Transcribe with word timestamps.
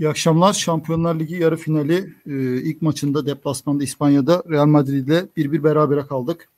İyi 0.00 0.08
akşamlar. 0.08 0.52
Şampiyonlar 0.52 1.18
Ligi 1.18 1.34
yarı 1.34 1.56
finali 1.56 2.14
e, 2.26 2.62
ilk 2.62 2.82
maçında 2.82 3.26
deplasmanda 3.26 3.84
İspanya'da 3.84 4.42
Real 4.50 4.66
Madrid 4.66 5.08
ile 5.08 5.26
bir 5.36 5.52
bir 5.52 5.64
berabere 5.64 6.06
kaldık. 6.06 6.48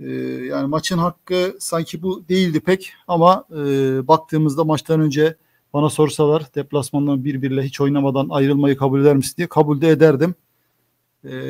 E, 0.00 0.10
yani 0.44 0.66
maçın 0.66 0.98
hakkı 0.98 1.56
sanki 1.60 2.02
bu 2.02 2.28
değildi 2.28 2.60
pek 2.60 2.92
ama 3.08 3.44
e, 3.50 3.56
baktığımızda 4.08 4.64
maçtan 4.64 5.00
önce 5.00 5.36
bana 5.74 5.90
sorsalar 5.90 6.54
deplasmandan 6.54 7.24
bir 7.24 7.42
birle 7.42 7.62
hiç 7.62 7.80
oynamadan 7.80 8.28
ayrılmayı 8.28 8.76
kabul 8.76 9.00
eder 9.00 9.16
misin 9.16 9.34
diye 9.36 9.48
kabul 9.48 9.80
de 9.80 9.88
ederdim. 9.88 10.34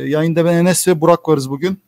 Yayında 0.05 0.45
ben 0.45 0.55
Enes 0.55 0.89
ve 0.89 1.01
Burak 1.01 1.29
varız 1.29 1.51
bugün. 1.51 1.79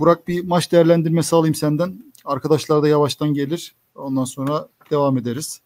Burak 0.00 0.28
bir 0.28 0.44
maç 0.44 0.72
değerlendirmesi 0.72 1.36
alayım 1.36 1.54
senden. 1.54 2.02
Arkadaşlar 2.24 2.82
da 2.82 2.88
yavaştan 2.88 3.34
gelir. 3.34 3.74
Ondan 3.94 4.24
sonra 4.24 4.68
devam 4.90 5.18
ederiz. 5.18 5.60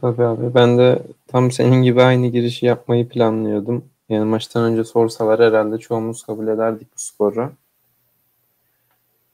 Tabii 0.00 0.24
abi. 0.24 0.54
Ben 0.54 0.78
de 0.78 1.02
tam 1.26 1.50
senin 1.50 1.82
gibi 1.82 2.02
aynı 2.02 2.26
girişi 2.26 2.66
yapmayı 2.66 3.08
planlıyordum. 3.08 3.84
Yani 4.08 4.24
maçtan 4.24 4.64
önce 4.64 4.84
sorsalar 4.84 5.40
herhalde 5.40 5.78
çoğumuz 5.78 6.22
kabul 6.22 6.48
ederdik 6.48 6.88
bu 6.94 7.00
skoru. 7.00 7.52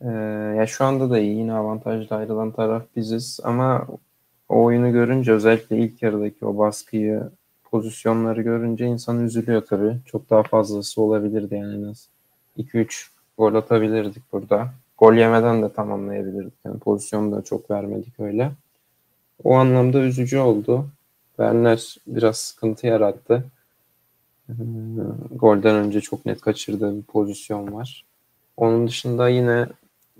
Ee, 0.00 0.08
ya 0.56 0.66
şu 0.66 0.84
anda 0.84 1.10
da 1.10 1.18
iyi. 1.18 1.36
Yine 1.36 1.52
avantajlı 1.52 2.16
ayrılan 2.16 2.50
taraf 2.50 2.82
biziz. 2.96 3.40
Ama 3.44 3.86
o 4.48 4.62
oyunu 4.62 4.92
görünce 4.92 5.32
özellikle 5.32 5.78
ilk 5.78 6.02
yarıdaki 6.02 6.46
o 6.46 6.58
baskıyı, 6.58 7.22
pozisyonları 7.64 8.42
görünce 8.42 8.86
insan 8.86 9.24
üzülüyor 9.24 9.62
tabii. 9.66 9.96
Çok 10.06 10.30
daha 10.30 10.42
fazlası 10.42 11.02
olabilirdi 11.02 11.54
yani 11.54 11.74
en 11.74 11.90
az. 11.90 12.08
2-3 12.58 13.08
gol 13.38 13.54
atabilirdik 13.54 14.32
burada. 14.32 14.68
Gol 14.98 15.14
yemeden 15.14 15.62
de 15.62 15.72
tamamlayabilirdik. 15.72 16.54
Yani 16.64 16.78
pozisyonu 16.78 17.32
da 17.36 17.42
çok 17.42 17.70
vermedik 17.70 18.20
öyle. 18.20 18.52
O 19.44 19.54
anlamda 19.54 20.00
üzücü 20.00 20.38
oldu. 20.38 20.88
Werner 21.36 21.96
biraz 22.06 22.38
sıkıntı 22.38 22.86
yarattı. 22.86 23.44
Ee, 24.48 24.52
golden 25.30 25.74
önce 25.74 26.00
çok 26.00 26.26
net 26.26 26.40
kaçırdığı 26.40 26.96
bir 26.96 27.02
pozisyon 27.02 27.72
var. 27.72 28.04
Onun 28.56 28.88
dışında 28.88 29.28
yine 29.28 29.66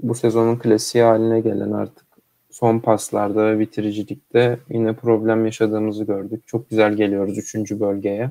bu 0.03 0.15
sezonun 0.15 0.57
klasiği 0.57 1.05
haline 1.05 1.41
gelen 1.41 1.73
artık 1.73 2.05
son 2.51 2.79
paslarda 2.79 3.47
ve 3.47 3.59
bitiricilikte 3.59 4.59
yine 4.71 4.93
problem 4.93 5.45
yaşadığımızı 5.45 6.05
gördük. 6.05 6.43
Çok 6.47 6.71
güzel 6.71 6.95
geliyoruz 6.95 7.39
3. 7.39 7.55
bölgeye. 7.71 8.31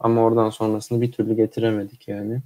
Ama 0.00 0.22
oradan 0.22 0.50
sonrasını 0.50 1.00
bir 1.00 1.12
türlü 1.12 1.36
getiremedik 1.36 2.08
yani. 2.08 2.40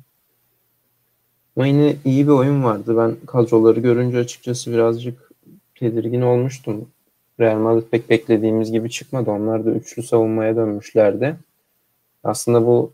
Ama 1.57 1.67
yine 1.67 1.97
iyi 2.05 2.27
bir 2.27 2.33
oyun 2.33 2.65
vardı. 2.65 2.97
Ben 2.97 3.27
kadroları 3.27 3.81
görünce 3.81 4.19
açıkçası 4.19 4.73
birazcık 4.73 5.31
tedirgin 5.75 6.23
olmuştum. 6.23 6.89
Real 7.41 7.59
Madrid 7.59 7.87
pek 7.91 8.11
beklediğimiz 8.11 8.73
gibi 8.73 8.91
çıkmadı. 8.91 9.31
Onlar 9.31 9.67
da 9.67 9.71
üçlü 9.71 10.03
savunmaya 10.03 10.57
dönmüşlerdi. 10.57 11.37
Aslında 12.25 12.67
bu 12.67 12.93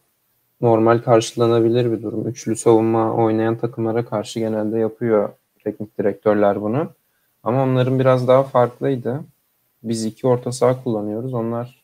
normal 0.60 0.98
karşılanabilir 0.98 1.92
bir 1.92 2.02
durum. 2.02 2.28
Üçlü 2.28 2.56
savunma 2.56 3.14
oynayan 3.14 3.56
takımlara 3.56 4.04
karşı 4.04 4.38
genelde 4.38 4.78
yapıyor 4.78 5.28
teknik 5.64 5.98
direktörler 5.98 6.62
bunu. 6.62 6.88
Ama 7.42 7.62
onların 7.62 7.98
biraz 7.98 8.28
daha 8.28 8.42
farklıydı. 8.42 9.20
Biz 9.82 10.04
iki 10.04 10.26
orta 10.26 10.52
saha 10.52 10.84
kullanıyoruz. 10.84 11.34
Onlar 11.34 11.82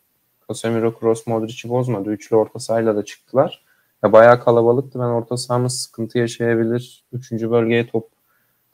Casemiro, 0.49 0.95
Kroos, 0.99 1.27
Modric'i 1.27 1.69
bozmadı. 1.69 2.11
Üçlü 2.11 2.37
orta 2.37 2.59
sahayla 2.59 2.97
da 2.97 3.05
çıktılar. 3.05 3.65
Ya 4.03 4.13
bayağı 4.13 4.41
kalabalıktı. 4.45 4.99
Ben 4.99 5.05
orta 5.05 5.37
sahamız 5.37 5.81
sıkıntı 5.81 6.19
yaşayabilir. 6.19 7.05
Üçüncü 7.13 7.51
bölgeye 7.51 7.87
top 7.87 8.09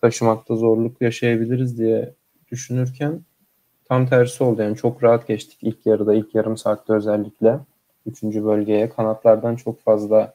taşımakta 0.01 0.57
zorluk 0.57 1.01
yaşayabiliriz 1.01 1.79
diye 1.79 2.15
düşünürken 2.51 3.21
tam 3.89 4.07
tersi 4.07 4.45
oldu. 4.45 4.63
Yani 4.63 4.77
çok 4.77 5.03
rahat 5.05 5.27
geçtik 5.27 5.59
ilk 5.63 5.87
yarıda, 5.87 6.15
ilk 6.15 6.35
yarım 6.35 6.57
saatte 6.57 6.93
özellikle. 6.93 7.59
Üçüncü 8.07 8.45
bölgeye. 8.45 8.89
Kanatlardan 8.89 9.57
çok 9.57 9.81
fazla 9.81 10.35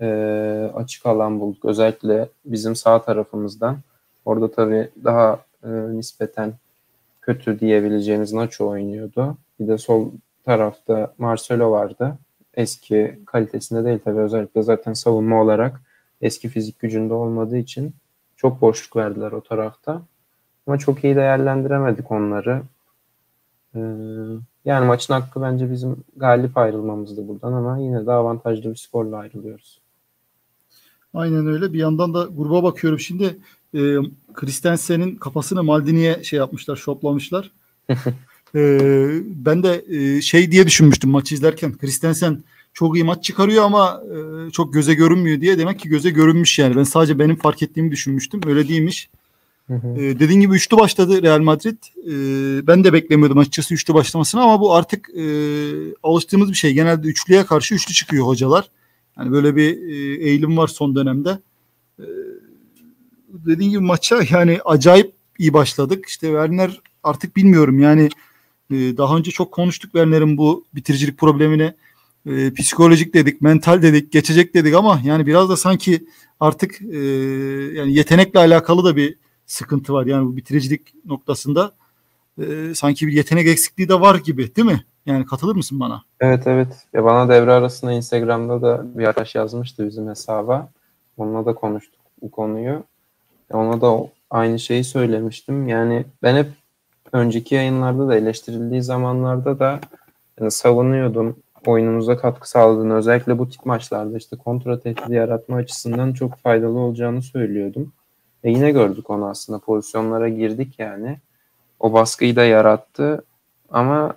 e, 0.00 0.70
açık 0.74 1.06
alan 1.06 1.40
bulduk. 1.40 1.64
Özellikle 1.64 2.28
bizim 2.44 2.76
sağ 2.76 3.02
tarafımızdan. 3.02 3.76
Orada 4.24 4.50
tabii 4.50 4.90
daha 5.04 5.40
e, 5.64 5.68
nispeten 5.68 6.52
kötü 7.22 7.60
diyebileceğimiz 7.60 8.32
Nacho 8.32 8.68
oynuyordu. 8.68 9.36
Bir 9.60 9.68
de 9.68 9.78
sol 9.78 10.10
tarafta 10.44 11.14
Marcelo 11.18 11.70
vardı. 11.70 12.18
Eski 12.54 13.18
kalitesinde 13.26 13.84
değil 13.84 13.98
tabii 14.04 14.20
özellikle 14.20 14.62
zaten 14.62 14.92
savunma 14.92 15.42
olarak 15.42 15.80
eski 16.20 16.48
fizik 16.48 16.80
gücünde 16.80 17.14
olmadığı 17.14 17.56
için 17.56 17.94
çok 18.36 18.60
boşluk 18.60 18.96
verdiler 18.96 19.32
o 19.32 19.40
tarafta. 19.40 20.02
Ama 20.66 20.78
çok 20.78 21.04
iyi 21.04 21.16
değerlendiremedik 21.16 22.10
onları. 22.12 22.62
Ee, 23.76 23.80
yani 24.64 24.86
maçın 24.86 25.14
hakkı 25.14 25.42
bence 25.42 25.70
bizim 25.70 25.96
galip 26.16 26.56
ayrılmamızdı 26.58 27.28
buradan 27.28 27.52
ama 27.52 27.78
yine 27.78 28.06
de 28.06 28.12
avantajlı 28.12 28.70
bir 28.70 28.76
skorla 28.76 29.16
ayrılıyoruz. 29.16 29.80
Aynen 31.14 31.46
öyle. 31.46 31.72
Bir 31.72 31.78
yandan 31.78 32.14
da 32.14 32.28
gruba 32.36 32.62
bakıyorum 32.62 33.00
şimdi. 33.00 33.36
E, 33.74 33.96
Christensen'in 34.34 35.16
kafasını 35.16 35.62
Maldini'ye 35.62 36.24
şey 36.24 36.38
yapmışlar, 36.38 36.76
şoplamışlar. 36.76 37.50
e, 38.54 39.10
ben 39.24 39.62
de 39.62 39.84
e, 39.88 40.20
şey 40.20 40.52
diye 40.52 40.66
düşünmüştüm 40.66 41.10
maçı 41.10 41.34
izlerken. 41.34 41.78
Christensen 41.78 42.42
çok 42.74 42.96
iyi 42.96 43.04
maç 43.04 43.24
çıkarıyor 43.24 43.64
ama 43.64 44.02
e, 44.12 44.50
çok 44.50 44.74
göze 44.74 44.94
görünmüyor 44.94 45.40
diye. 45.40 45.58
Demek 45.58 45.78
ki 45.78 45.88
göze 45.88 46.10
görünmüş 46.10 46.58
yani. 46.58 46.76
Ben 46.76 46.82
sadece 46.82 47.18
benim 47.18 47.36
fark 47.36 47.62
ettiğimi 47.62 47.90
düşünmüştüm. 47.90 48.40
Öyle 48.46 48.68
değilmiş. 48.68 49.08
Hı 49.68 49.74
hı. 49.74 49.88
E, 49.88 50.18
dediğin 50.18 50.40
gibi 50.40 50.54
üçlü 50.54 50.76
başladı 50.76 51.22
Real 51.22 51.40
Madrid. 51.40 51.78
E, 52.06 52.66
ben 52.66 52.84
de 52.84 52.92
beklemiyordum 52.92 53.38
açıkçası 53.38 53.74
üçlü 53.74 53.94
başlamasını 53.94 54.42
ama 54.42 54.60
bu 54.60 54.74
artık 54.74 55.10
e, 55.10 55.24
alıştığımız 56.02 56.50
bir 56.50 56.54
şey. 56.54 56.72
Genelde 56.72 57.08
üçlüye 57.08 57.46
karşı 57.46 57.74
üçlü 57.74 57.94
çıkıyor 57.94 58.26
hocalar. 58.26 58.70
Yani 59.18 59.32
böyle 59.32 59.56
bir 59.56 59.88
e, 59.88 60.24
eğilim 60.28 60.56
var 60.56 60.68
son 60.68 60.96
dönemde. 60.96 61.38
E, 61.98 62.04
dediğin 63.28 63.70
gibi 63.70 63.80
maça 63.80 64.20
yani 64.30 64.58
acayip 64.64 65.12
iyi 65.38 65.52
başladık. 65.52 66.04
İşte 66.08 66.26
Werner 66.26 66.80
artık 67.02 67.36
bilmiyorum 67.36 67.80
yani 67.80 68.08
e, 68.70 68.74
daha 68.96 69.16
önce 69.16 69.30
çok 69.30 69.52
konuştuk 69.52 69.92
Werner'in 69.92 70.38
bu 70.38 70.64
bitiricilik 70.74 71.18
problemini. 71.18 71.74
E, 72.26 72.54
psikolojik 72.54 73.14
dedik, 73.14 73.40
mental 73.40 73.82
dedik, 73.82 74.12
geçecek 74.12 74.54
dedik 74.54 74.74
ama 74.74 75.00
yani 75.04 75.26
biraz 75.26 75.48
da 75.48 75.56
sanki 75.56 76.06
artık 76.40 76.80
yani 77.76 77.94
yetenekle 77.94 78.38
alakalı 78.38 78.84
da 78.84 78.96
bir 78.96 79.16
sıkıntı 79.46 79.92
var. 79.92 80.06
Yani 80.06 80.26
bu 80.26 80.36
bitiricilik 80.36 81.04
noktasında 81.04 81.72
e, 82.38 82.74
sanki 82.74 83.06
bir 83.06 83.12
yetenek 83.12 83.46
eksikliği 83.46 83.88
de 83.88 84.00
var 84.00 84.14
gibi 84.14 84.56
değil 84.56 84.68
mi? 84.68 84.84
Yani 85.06 85.26
katılır 85.26 85.56
mısın 85.56 85.80
bana? 85.80 86.02
Evet 86.20 86.46
evet. 86.46 86.68
Ya 86.92 87.04
bana 87.04 87.28
devre 87.28 87.52
arasında 87.52 87.92
Instagram'da 87.92 88.62
da 88.62 88.98
bir 88.98 89.04
arkadaş 89.04 89.34
yazmıştı 89.34 89.86
bizim 89.86 90.08
hesaba. 90.08 90.68
Onunla 91.16 91.46
da 91.46 91.54
konuştuk 91.54 92.00
bu 92.22 92.30
konuyu. 92.30 92.82
Ona 93.52 93.80
da 93.80 94.08
aynı 94.30 94.58
şeyi 94.58 94.84
söylemiştim. 94.84 95.68
Yani 95.68 96.04
ben 96.22 96.36
hep 96.36 96.46
önceki 97.12 97.54
yayınlarda 97.54 98.08
da 98.08 98.16
eleştirildiği 98.16 98.82
zamanlarda 98.82 99.58
da 99.58 99.80
yani 100.40 100.50
savunuyordum. 100.50 101.36
Oyunumuza 101.66 102.16
katkı 102.16 102.50
sağladığını 102.50 102.94
özellikle 102.94 103.38
bu 103.38 103.48
tip 103.48 103.66
maçlarda 103.66 104.16
işte 104.16 104.36
kontra 104.36 104.80
tehdidi 104.80 105.14
yaratma 105.14 105.56
açısından 105.56 106.12
çok 106.12 106.36
faydalı 106.36 106.78
olacağını 106.78 107.22
söylüyordum. 107.22 107.92
E 108.46 108.50
yine 108.50 108.70
gördük 108.70 109.10
onu 109.10 109.26
aslında 109.26 109.58
pozisyonlara 109.58 110.28
girdik 110.28 110.74
yani. 110.78 111.18
O 111.80 111.92
baskıyı 111.92 112.36
da 112.36 112.44
yarattı 112.44 113.24
ama 113.70 114.14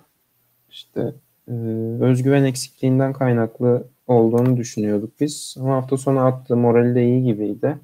işte 0.70 1.14
e, 1.48 1.52
özgüven 2.00 2.44
eksikliğinden 2.44 3.12
kaynaklı 3.12 3.84
olduğunu 4.06 4.56
düşünüyorduk 4.56 5.20
biz. 5.20 5.56
Ama 5.60 5.74
hafta 5.76 5.96
sonu 5.96 6.20
attı 6.20 6.56
morali 6.56 6.94
de 6.94 7.04
iyi 7.04 7.24
gibiydi. 7.24 7.78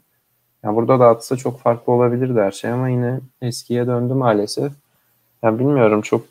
Yani 0.62 0.76
burada 0.76 1.00
da 1.00 1.08
atsa 1.08 1.36
çok 1.36 1.60
farklı 1.60 1.92
olabilirdi 1.92 2.40
her 2.40 2.52
şey 2.52 2.70
ama 2.70 2.88
yine 2.88 3.20
eskiye 3.42 3.86
döndü 3.86 4.14
maalesef. 4.14 4.72
Yani 5.42 5.58
bilmiyorum 5.58 6.00
çok 6.00 6.26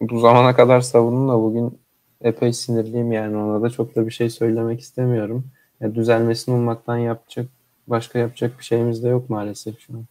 bu 0.00 0.20
zamana 0.20 0.56
kadar 0.56 0.80
savunun 0.80 1.28
da 1.28 1.42
bugün 1.42 1.78
epey 2.20 2.52
sinirliyim 2.52 3.12
yani 3.12 3.36
ona 3.36 3.62
da 3.62 3.70
çok 3.70 3.96
da 3.96 4.06
bir 4.06 4.12
şey 4.12 4.30
söylemek 4.30 4.80
istemiyorum. 4.80 5.44
Yani 5.80 5.94
düzelmesini 5.94 6.54
ummaktan 6.54 6.96
yapacak 6.96 7.46
başka 7.90 8.18
yapacak 8.18 8.58
bir 8.58 8.64
şeyimiz 8.64 9.02
de 9.02 9.08
yok 9.08 9.30
maalesef 9.30 9.80
şu 9.80 9.92
an. 9.92 10.04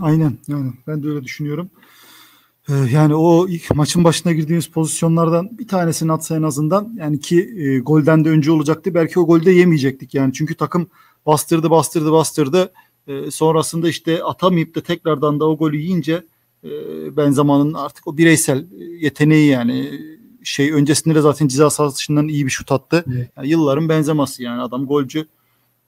Aynen 0.00 0.38
yani 0.48 0.72
ben 0.86 1.02
de 1.02 1.08
öyle 1.08 1.24
düşünüyorum. 1.24 1.70
Ee, 2.68 2.72
yani 2.92 3.14
o 3.14 3.48
ilk 3.48 3.74
maçın 3.74 4.04
başına 4.04 4.32
girdiğimiz 4.32 4.66
pozisyonlardan 4.66 5.58
bir 5.58 5.68
tanesini 5.68 6.12
atsa 6.12 6.36
en 6.36 6.42
azından 6.42 6.94
yani 6.98 7.20
ki 7.20 7.54
e, 7.56 7.78
golden 7.78 8.24
de 8.24 8.28
önce 8.28 8.52
olacaktı. 8.52 8.94
Belki 8.94 9.20
o 9.20 9.26
golde 9.26 9.50
yemeyecektik 9.50 10.14
yani. 10.14 10.32
Çünkü 10.32 10.54
takım 10.54 10.86
bastırdı 11.26 11.70
bastırdı 11.70 12.12
bastırdı. 12.12 12.72
E, 13.06 13.30
sonrasında 13.30 13.88
işte 13.88 14.24
atamayıp 14.24 14.74
da 14.74 14.80
tekrardan 14.80 15.40
da 15.40 15.48
o 15.48 15.58
golü 15.58 15.76
yiyince 15.76 16.26
e, 16.64 16.70
ben 17.16 17.30
zamanın 17.30 17.74
artık 17.74 18.06
o 18.06 18.16
bireysel 18.16 18.66
yeteneği 19.00 19.50
yani 19.50 20.00
şey 20.44 20.72
öncesinde 20.72 21.14
de 21.14 21.20
zaten 21.20 21.48
ceza 21.48 21.70
sahasından 21.70 22.28
iyi 22.28 22.46
bir 22.46 22.50
şut 22.50 22.72
attı. 22.72 23.04
Evet. 23.14 23.30
Yani 23.36 23.48
yılların 23.48 23.88
benzeması 23.88 24.42
yani 24.42 24.62
adam 24.62 24.86
golcü 24.86 25.26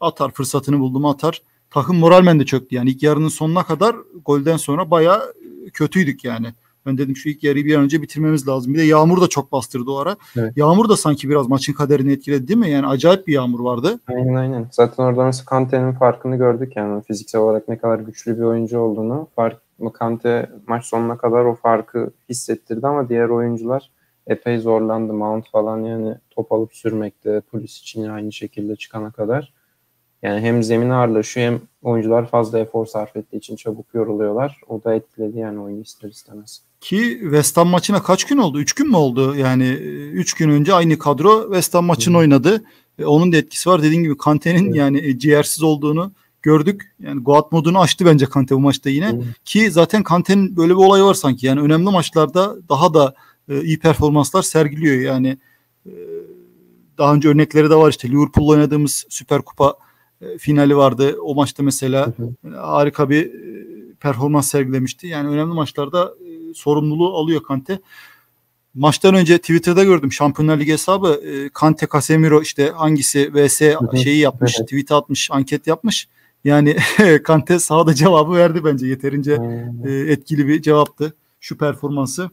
atar 0.00 0.30
fırsatını 0.30 0.80
buldu 0.80 1.00
mu 1.00 1.10
atar. 1.10 1.42
Takım 1.70 1.96
moralmen 1.96 2.40
de 2.40 2.44
çöktü 2.44 2.76
yani 2.76 2.90
ilk 2.90 3.02
yarının 3.02 3.28
sonuna 3.28 3.62
kadar 3.62 3.96
golden 4.24 4.56
sonra 4.56 4.90
bayağı 4.90 5.34
kötüydük 5.72 6.24
yani. 6.24 6.46
Ben 6.86 6.98
dedim 6.98 7.16
şu 7.16 7.28
ilk 7.28 7.44
yarıyı 7.44 7.64
bir 7.64 7.74
an 7.74 7.82
önce 7.82 8.02
bitirmemiz 8.02 8.48
lazım. 8.48 8.74
Bir 8.74 8.78
de 8.78 8.82
yağmur 8.82 9.20
da 9.20 9.28
çok 9.28 9.52
bastırdı 9.52 9.90
o 9.90 9.96
ara. 9.96 10.16
Evet. 10.36 10.56
Yağmur 10.56 10.88
da 10.88 10.96
sanki 10.96 11.28
biraz 11.28 11.48
maçın 11.48 11.72
kaderini 11.72 12.12
etkiledi 12.12 12.48
değil 12.48 12.60
mi? 12.60 12.70
Yani 12.70 12.86
acayip 12.86 13.26
bir 13.26 13.32
yağmur 13.32 13.60
vardı. 13.60 14.00
Aynen 14.08 14.34
aynen. 14.34 14.68
Zaten 14.70 15.04
orada 15.04 15.24
mesela 15.24 15.44
Kante'nin 15.44 15.92
farkını 15.92 16.36
gördük 16.36 16.76
yani 16.76 17.02
fiziksel 17.02 17.40
olarak 17.40 17.68
ne 17.68 17.78
kadar 17.78 17.98
güçlü 17.98 18.36
bir 18.36 18.42
oyuncu 18.42 18.78
olduğunu. 18.78 19.28
Fark, 19.36 19.60
Kante 19.94 20.50
maç 20.66 20.84
sonuna 20.84 21.16
kadar 21.16 21.44
o 21.44 21.54
farkı 21.54 22.10
hissettirdi 22.28 22.86
ama 22.86 23.08
diğer 23.08 23.28
oyuncular 23.28 23.90
epey 24.26 24.58
zorlandı. 24.58 25.12
Mount 25.12 25.50
falan 25.50 25.78
yani 25.78 26.14
top 26.30 26.52
alıp 26.52 26.74
sürmekte. 26.74 27.42
Polis 27.50 27.78
için 27.78 28.08
aynı 28.08 28.32
şekilde 28.32 28.76
çıkana 28.76 29.10
kadar. 29.10 29.52
Yani 30.24 30.40
hem 30.40 30.62
zemin 30.62 30.90
ağırlaşıyor 30.90 31.46
hem 31.46 31.60
oyuncular 31.82 32.26
fazla 32.26 32.58
efor 32.58 32.86
sarf 32.86 33.16
ettiği 33.16 33.36
için 33.36 33.56
çabuk 33.56 33.94
yoruluyorlar. 33.94 34.60
O 34.68 34.84
da 34.84 34.94
etkiledi 34.94 35.38
yani 35.38 35.60
oyunu 35.60 35.80
ister 35.80 36.08
istemez. 36.08 36.62
Ki 36.80 37.18
West 37.20 37.56
Ham 37.56 37.68
maçına 37.68 38.02
kaç 38.02 38.24
gün 38.24 38.36
oldu? 38.36 38.60
Üç 38.60 38.72
gün 38.72 38.90
mü 38.90 38.96
oldu? 38.96 39.36
Yani 39.36 39.64
e, 39.64 40.08
üç 40.08 40.34
gün 40.34 40.50
önce 40.50 40.74
aynı 40.74 40.98
kadro 40.98 41.42
West 41.42 41.74
Ham 41.74 41.84
maçını 41.84 42.14
hmm. 42.14 42.20
oynadı. 42.20 42.64
E, 42.98 43.04
onun 43.04 43.32
da 43.32 43.36
etkisi 43.36 43.70
var. 43.70 43.82
Dediğim 43.82 44.02
gibi 44.02 44.16
Kante'nin 44.16 44.66
evet. 44.66 44.76
yani 44.76 44.98
e, 44.98 45.18
ciğersiz 45.18 45.62
olduğunu 45.62 46.12
gördük. 46.42 46.94
Yani 47.00 47.22
Goat 47.22 47.52
modunu 47.52 47.80
açtı 47.80 48.06
bence 48.06 48.26
Kante 48.26 48.54
bu 48.54 48.60
maçta 48.60 48.90
yine. 48.90 49.12
Hmm. 49.12 49.22
Ki 49.44 49.70
zaten 49.70 50.02
Kante'nin 50.02 50.56
böyle 50.56 50.72
bir 50.72 50.78
olayı 50.78 51.04
var 51.04 51.14
sanki. 51.14 51.46
Yani 51.46 51.60
önemli 51.60 51.90
maçlarda 51.90 52.56
daha 52.68 52.94
da 52.94 53.14
e, 53.48 53.62
iyi 53.62 53.78
performanslar 53.78 54.42
sergiliyor. 54.42 55.00
Yani 55.00 55.38
e, 55.86 55.92
daha 56.98 57.14
önce 57.14 57.28
örnekleri 57.28 57.70
de 57.70 57.74
var 57.74 57.90
işte 57.90 58.10
Liverpool'la 58.10 58.52
oynadığımız 58.52 59.06
Süper 59.08 59.42
Kupa 59.42 59.68
e, 59.68 59.83
finali 60.38 60.76
vardı. 60.76 61.16
O 61.22 61.34
maçta 61.34 61.62
mesela 61.62 62.06
hı 62.06 62.48
hı. 62.48 62.56
harika 62.56 63.10
bir 63.10 63.26
e, 63.26 63.64
performans 64.00 64.50
sergilemişti. 64.50 65.06
Yani 65.06 65.28
önemli 65.28 65.54
maçlarda 65.54 66.14
e, 66.20 66.54
sorumluluğu 66.54 67.16
alıyor 67.16 67.42
Kante. 67.42 67.78
Maçtan 68.74 69.14
önce 69.14 69.38
Twitter'da 69.38 69.84
gördüm 69.84 70.12
Şampiyonlar 70.12 70.60
Ligi 70.60 70.72
hesabı 70.72 71.08
e, 71.08 71.48
Kante 71.48 71.86
Casemiro 71.92 72.42
işte 72.42 72.70
hangisi 72.70 73.30
vs 73.34 73.58
şeyi 74.02 74.18
yapmış, 74.18 74.56
evet. 74.58 74.68
tweet 74.68 74.92
atmış, 74.92 75.30
anket 75.30 75.66
yapmış. 75.66 76.08
Yani 76.44 76.76
Kante 77.24 77.58
sahada 77.58 77.94
cevabı 77.94 78.32
verdi 78.32 78.64
bence 78.64 78.86
yeterince 78.86 79.38
e, 79.84 79.92
etkili 79.92 80.48
bir 80.48 80.62
cevaptı 80.62 81.14
şu 81.40 81.58
performansı. 81.58 82.30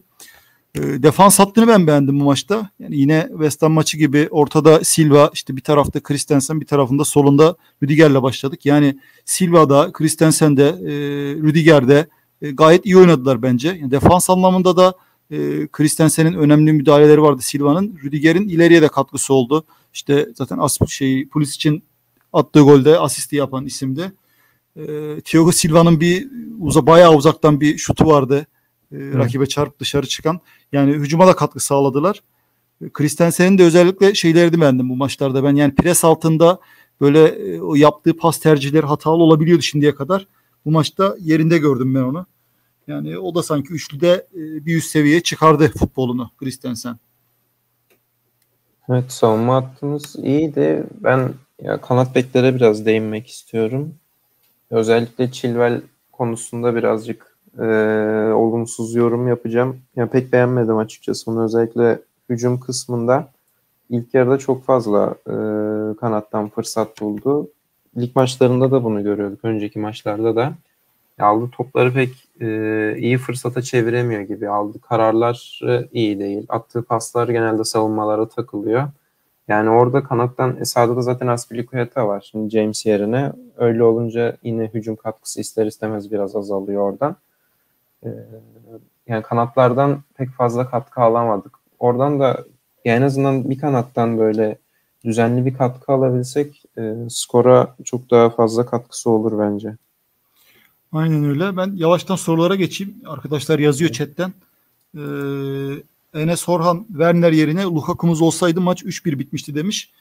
E, 0.76 1.04
defans 1.04 1.40
hattını 1.40 1.68
ben 1.68 1.88
beğendim 1.88 2.20
bu 2.20 2.24
maçta. 2.24 2.70
Yani 2.80 2.98
yine 2.98 3.28
West 3.32 3.62
Ham 3.62 3.72
maçı 3.72 3.98
gibi 3.98 4.28
ortada 4.32 4.84
Silva, 4.84 5.30
işte 5.34 5.56
bir 5.56 5.62
tarafta 5.62 6.00
Christensen, 6.00 6.62
bir 6.62 6.66
tarafında 6.66 7.06
solunda 7.06 7.56
Rüdiger'le 7.84 8.22
başladık. 8.22 8.66
Yani 8.66 9.00
Silva'da, 9.26 9.92
Christensen'de, 9.92 10.68
e, 10.68 10.92
Rüdiger'de 11.36 12.08
e, 12.42 12.52
gayet 12.52 12.86
iyi 12.86 12.98
oynadılar 12.98 13.42
bence. 13.42 13.68
Yani 13.68 13.92
defans 13.92 14.30
anlamında 14.30 14.78
da 14.78 14.94
e, 15.32 15.68
Christensen'in 15.68 16.34
önemli 16.34 16.74
müdahaleleri 16.74 17.22
vardı 17.22 17.42
Silva'nın. 17.42 18.00
Rüdiger'in 18.04 18.48
ileriye 18.48 18.82
de 18.82 18.88
katkısı 18.88 19.34
oldu. 19.34 19.64
İşte 19.94 20.30
zaten 20.36 20.58
as 20.58 20.78
şey 20.88 21.28
polis 21.28 21.56
için 21.56 21.84
attığı 22.34 22.62
golde 22.62 23.00
asisti 23.00 23.36
yapan 23.36 23.66
isimdi. 23.66 24.12
E, 24.76 24.84
Thiago 25.26 25.52
Silva'nın 25.52 26.00
bir 26.00 26.28
uza 26.60 26.88
bayağı 26.88 27.16
uzaktan 27.16 27.62
bir 27.62 27.78
şutu 27.78 28.06
vardı 28.06 28.48
e, 28.92 28.98
rakibe 28.98 29.46
çarp 29.46 29.80
dışarı 29.80 30.08
çıkan. 30.08 30.40
Yani 30.72 30.92
hücuma 30.92 31.28
da 31.28 31.36
katkı 31.36 31.60
sağladılar. 31.60 32.24
Christensen'in 32.94 33.58
de 33.58 33.64
özellikle 33.64 34.16
şeylerini 34.16 34.62
beğendim 34.62 34.90
bu 34.90 34.96
maçlarda. 34.96 35.44
Ben 35.44 35.56
yani 35.56 35.76
pres 35.76 36.04
altında 36.06 36.60
böyle 37.02 37.26
e, 37.26 37.62
o 37.62 37.76
yaptığı 37.76 38.18
pas 38.18 38.40
tercihleri 38.40 38.86
hatalı 38.86 39.24
olabiliyordu 39.24 39.62
şimdiye 39.62 39.96
kadar. 39.96 40.28
Bu 40.66 40.72
maçta 40.72 41.16
yerinde 41.20 41.58
gördüm 41.58 41.96
ben 41.96 42.02
onu. 42.02 42.26
Yani 42.88 43.20
o 43.20 43.36
da 43.36 43.44
sanki 43.44 43.74
üçlüde 43.74 44.28
e, 44.34 44.66
bir 44.66 44.78
üst 44.78 44.90
seviyeye 44.92 45.24
çıkardı 45.24 45.72
futbolunu 45.80 46.32
Christensen. 46.38 46.98
Evet 48.90 49.12
savunma 49.12 49.56
hattımız 49.56 50.16
iyiydi. 50.16 50.84
Ben 51.00 51.34
ya 51.62 51.82
kanat 51.82 52.16
beklere 52.16 52.56
biraz 52.56 52.86
değinmek 52.86 53.28
istiyorum. 53.28 53.96
Özellikle 54.70 55.32
Chilwell 55.32 55.82
konusunda 56.12 56.76
birazcık 56.76 57.31
e, 57.60 57.64
olumsuz 58.34 58.96
yorum 58.96 59.28
yapacağım. 59.28 59.78
Ya 59.96 60.08
pek 60.08 60.34
beğenmedim 60.34 60.78
açıkçası 60.78 61.32
onu 61.32 61.44
özellikle 61.44 62.00
hücum 62.30 62.60
kısmında. 62.60 63.28
ilk 63.90 64.14
yarıda 64.14 64.38
çok 64.38 64.64
fazla 64.66 65.16
e, 65.28 65.34
kanattan 65.98 66.50
fırsat 66.50 67.02
buldu. 67.02 67.50
Lig 67.98 68.16
maçlarında 68.16 68.72
da 68.72 68.84
bunu 68.84 69.04
görüyorduk. 69.04 69.40
Önceki 69.46 69.80
maçlarda 69.80 70.36
da. 70.36 70.54
Aldı 71.20 71.50
topları 71.52 71.94
pek 71.94 72.10
e, 72.42 72.96
iyi 72.98 73.18
fırsata 73.18 73.62
çeviremiyor 73.62 74.22
gibi. 74.22 74.50
Aldı 74.50 74.80
kararlar 74.82 75.62
iyi 75.92 76.20
değil. 76.20 76.46
Attığı 76.50 76.84
paslar 76.84 77.30
genelde 77.30 77.64
savunmalara 77.64 78.30
takılıyor. 78.30 78.88
Yani 79.48 79.70
orada 79.70 80.04
kanattan 80.04 80.58
Esa'da 80.60 80.96
da 80.96 81.02
zaten 81.02 81.28
Aspilicueta 81.28 82.08
var. 82.08 82.28
Şimdi 82.32 82.50
James 82.50 82.86
yerine. 82.86 83.32
Öyle 83.58 83.84
olunca 83.84 84.38
yine 84.44 84.66
hücum 84.74 84.96
katkısı 84.96 85.42
ister 85.42 85.66
istemez 85.66 86.12
biraz 86.12 86.36
azalıyor 86.36 86.82
oradan. 86.82 87.16
Ee, 88.06 88.10
yani 89.08 89.24
kanatlardan 89.24 90.04
pek 90.16 90.30
fazla 90.30 90.70
katkı 90.70 91.02
alamadık. 91.02 91.52
Oradan 91.80 92.20
da 92.20 92.46
yani 92.86 92.98
en 92.98 93.02
azından 93.02 93.50
bir 93.50 93.60
kanattan 93.60 94.18
böyle 94.18 94.58
düzenli 95.06 95.46
bir 95.46 95.54
katkı 95.54 95.92
alabilsek 95.92 96.64
e, 96.78 96.96
skora 97.10 97.76
çok 97.84 98.12
daha 98.12 98.30
fazla 98.30 98.66
katkısı 98.66 99.10
olur 99.10 99.40
bence. 99.40 99.76
Aynen 100.92 101.24
öyle. 101.24 101.58
Ben 101.58 101.72
yavaştan 101.76 102.16
sorulara 102.16 102.56
geçeyim. 102.56 102.96
Arkadaşlar 103.06 103.60
yazıyor 103.60 103.92
chatten. 103.92 104.34
Ee, 104.98 105.02
Enes 106.14 106.50
Orhan 106.50 106.86
Werner 106.88 107.32
yerine 107.32 107.64
Lukaku'muz 107.64 108.22
olsaydı 108.22 108.62
maç 108.62 108.84
3-1 108.84 109.20
bitmişti 109.20 109.56
demiş. 109.56 109.92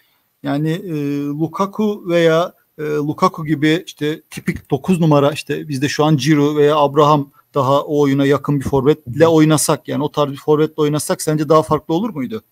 Yani 0.43 0.71
e, 0.71 1.25
Lukaku 1.27 2.05
veya 2.09 2.53
e, 2.79 2.83
Lukaku 2.83 3.47
gibi 3.47 3.83
işte 3.87 4.21
tipik 4.31 4.71
9 4.71 5.01
numara 5.01 5.33
işte 5.33 5.69
bizde 5.69 5.89
şu 5.89 6.05
an 6.05 6.17
Ciro 6.17 6.57
veya 6.57 6.77
Abraham 6.77 7.31
daha 7.55 7.83
o 7.83 8.01
oyuna 8.01 8.27
yakın 8.27 8.61
bir 8.61 8.65
forvetle 8.65 9.29
oynasak 9.29 9.89
yani 9.89 10.05
o 10.05 10.13
tarz 10.13 10.31
bir 10.31 10.37
forvetle 10.37 10.83
oynasak 10.83 11.23
sence 11.23 11.49
daha 11.49 11.63
farklı 11.63 11.95
olur 11.95 12.11
muydu? 12.11 12.43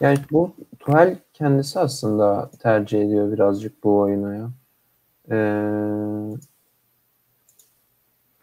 Yani 0.00 0.18
bu 0.30 0.50
Tuhal 0.78 1.16
kendisi 1.34 1.78
aslında 1.78 2.50
tercih 2.62 3.02
ediyor 3.02 3.32
birazcık 3.32 3.84
bu 3.84 3.98
oyunu 3.98 4.34
ya. 4.34 4.50
Ee, 5.30 5.36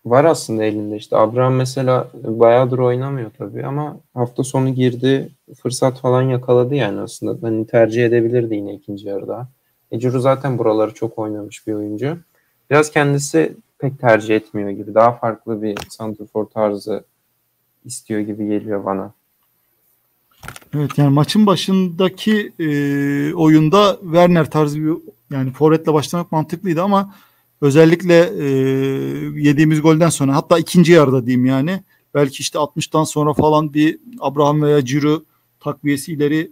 var 0.05 0.25
aslında 0.25 0.63
elinde 0.63 0.95
işte. 0.95 1.17
Abraham 1.17 1.53
mesela 1.53 2.07
bayağıdır 2.23 2.79
oynamıyor 2.79 3.31
tabii 3.37 3.65
ama 3.65 3.97
hafta 4.13 4.43
sonu 4.43 4.69
girdi 4.69 5.29
fırsat 5.61 5.99
falan 5.99 6.21
yakaladı 6.21 6.75
yani 6.75 6.99
aslında. 6.99 7.47
Hani 7.47 7.67
tercih 7.67 8.05
edebilirdi 8.05 8.55
yine 8.55 8.73
ikinci 8.73 9.07
yarıda. 9.07 9.47
Ecuru 9.91 10.19
zaten 10.19 10.57
buraları 10.57 10.93
çok 10.93 11.19
oynamış 11.19 11.67
bir 11.67 11.73
oyuncu. 11.73 12.17
Biraz 12.69 12.91
kendisi 12.91 13.55
pek 13.83 13.99
tercih 13.99 14.35
etmiyor 14.35 14.69
gibi. 14.69 14.93
Daha 14.93 15.17
farklı 15.17 15.61
bir 15.61 15.77
santrfor 15.89 16.45
tarzı 16.45 17.03
istiyor 17.85 18.19
gibi 18.19 18.47
geliyor 18.47 18.85
bana. 18.85 19.13
Evet 20.75 20.97
yani 20.97 21.13
maçın 21.13 21.45
başındaki 21.45 22.53
e, 22.59 22.67
oyunda 23.33 23.97
Werner 24.01 24.51
tarzı 24.51 24.79
bir 24.85 24.93
yani 25.31 25.51
forvetle 25.51 25.93
başlamak 25.93 26.31
mantıklıydı 26.31 26.81
ama 26.83 27.15
özellikle 27.61 28.29
e, 28.39 28.47
yediğimiz 29.39 29.81
golden 29.81 30.09
sonra 30.09 30.35
hatta 30.35 30.59
ikinci 30.59 30.91
yarıda 30.91 31.25
diyeyim 31.25 31.45
yani 31.45 31.83
belki 32.13 32.41
işte 32.41 32.59
60'tan 32.59 33.05
sonra 33.05 33.33
falan 33.33 33.73
bir 33.73 33.99
Abraham 34.19 34.61
veya 34.61 34.85
Ciro 34.85 35.23
takviyesi 35.59 36.13
ileri 36.13 36.51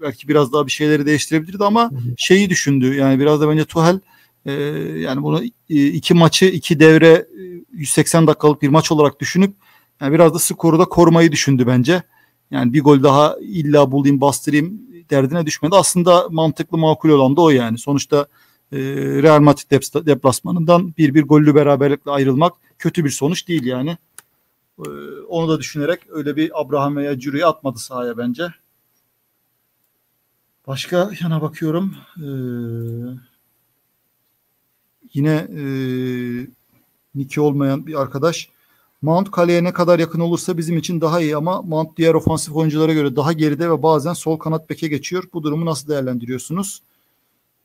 belki 0.00 0.28
biraz 0.28 0.52
daha 0.52 0.66
bir 0.66 0.72
şeyleri 0.72 1.06
değiştirebilirdi 1.06 1.64
ama 1.64 1.90
şeyi 2.16 2.50
düşündü 2.50 2.94
yani 2.94 3.20
biraz 3.20 3.40
da 3.40 3.48
bence 3.48 3.64
Tuhel 3.64 4.00
ee, 4.46 4.52
yani 4.98 5.22
bunu 5.22 5.42
iki 5.68 6.14
maçı 6.14 6.44
iki 6.46 6.80
devre 6.80 7.26
180 7.72 8.26
dakikalık 8.26 8.62
bir 8.62 8.68
maç 8.68 8.92
olarak 8.92 9.20
düşünüp 9.20 9.54
yani 10.00 10.12
biraz 10.12 10.34
da 10.34 10.38
skoru 10.38 10.78
da 10.78 10.84
korumayı 10.84 11.32
düşündü 11.32 11.66
bence. 11.66 12.02
Yani 12.50 12.72
bir 12.72 12.82
gol 12.82 13.02
daha 13.02 13.36
illa 13.40 13.92
bulayım 13.92 14.20
bastırayım 14.20 14.80
derdine 15.10 15.46
düşmedi. 15.46 15.76
Aslında 15.76 16.28
mantıklı 16.30 16.78
makul 16.78 17.08
olan 17.08 17.36
da 17.36 17.40
o 17.40 17.50
yani. 17.50 17.78
Sonuçta 17.78 18.26
e, 18.72 18.78
Real 19.22 19.40
Madrid 19.40 20.06
deplasmanından 20.06 20.94
bir 20.98 21.14
bir 21.14 21.22
gollü 21.22 21.54
beraberlikle 21.54 22.10
ayrılmak 22.10 22.52
kötü 22.78 23.04
bir 23.04 23.10
sonuç 23.10 23.48
değil 23.48 23.64
yani. 23.64 23.96
E, 24.78 24.88
onu 25.28 25.48
da 25.48 25.58
düşünerek 25.58 26.00
öyle 26.10 26.36
bir 26.36 26.60
Abraham 26.60 26.96
veya 26.96 27.18
Ciro'yu 27.18 27.46
atmadı 27.46 27.78
sahaya 27.78 28.18
bence. 28.18 28.44
Başka 30.66 31.10
yana 31.20 31.42
bakıyorum. 31.42 31.96
Eee 32.16 33.35
Yine 35.16 35.46
e, 35.56 35.62
Niki 37.14 37.40
olmayan 37.40 37.86
bir 37.86 38.00
arkadaş. 38.00 38.48
Mount 39.02 39.30
kaleye 39.30 39.64
ne 39.64 39.72
kadar 39.72 39.98
yakın 39.98 40.20
olursa 40.20 40.58
bizim 40.58 40.76
için 40.76 41.00
daha 41.00 41.20
iyi 41.20 41.36
ama 41.36 41.62
Mount 41.62 41.96
diğer 41.96 42.14
ofansif 42.14 42.56
oyunculara 42.56 42.92
göre 42.92 43.16
daha 43.16 43.32
geride 43.32 43.70
ve 43.70 43.82
bazen 43.82 44.12
sol 44.12 44.38
kanat 44.38 44.70
beke 44.70 44.88
geçiyor. 44.88 45.24
Bu 45.32 45.42
durumu 45.42 45.66
nasıl 45.66 45.88
değerlendiriyorsunuz? 45.88 46.82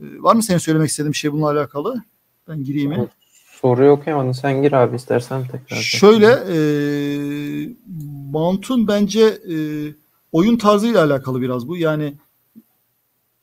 Ee, 0.01 0.05
var 0.20 0.36
mı 0.36 0.43
senin 0.43 0.58
söylemek 0.58 0.89
istediğin 0.89 1.13
bir 1.13 1.17
şey 1.17 1.31
bununla 1.31 1.51
alakalı? 1.51 2.03
Ben 2.48 2.63
gireyim 2.63 2.89
mi? 2.89 3.08
Soruyu 3.62 3.91
okuyamadın. 3.91 4.31
Sen 4.31 4.62
gir 4.62 4.72
abi 4.72 4.96
istersen 4.96 5.48
tekrar. 5.48 5.77
Şöyle 5.77 6.27
e, 6.27 6.58
Mount'un 8.31 8.88
bence 8.88 9.25
e, 9.25 9.55
oyun 10.31 10.58
tarzıyla 10.58 11.05
alakalı 11.05 11.41
biraz 11.41 11.67
bu. 11.67 11.77
Yani 11.77 12.13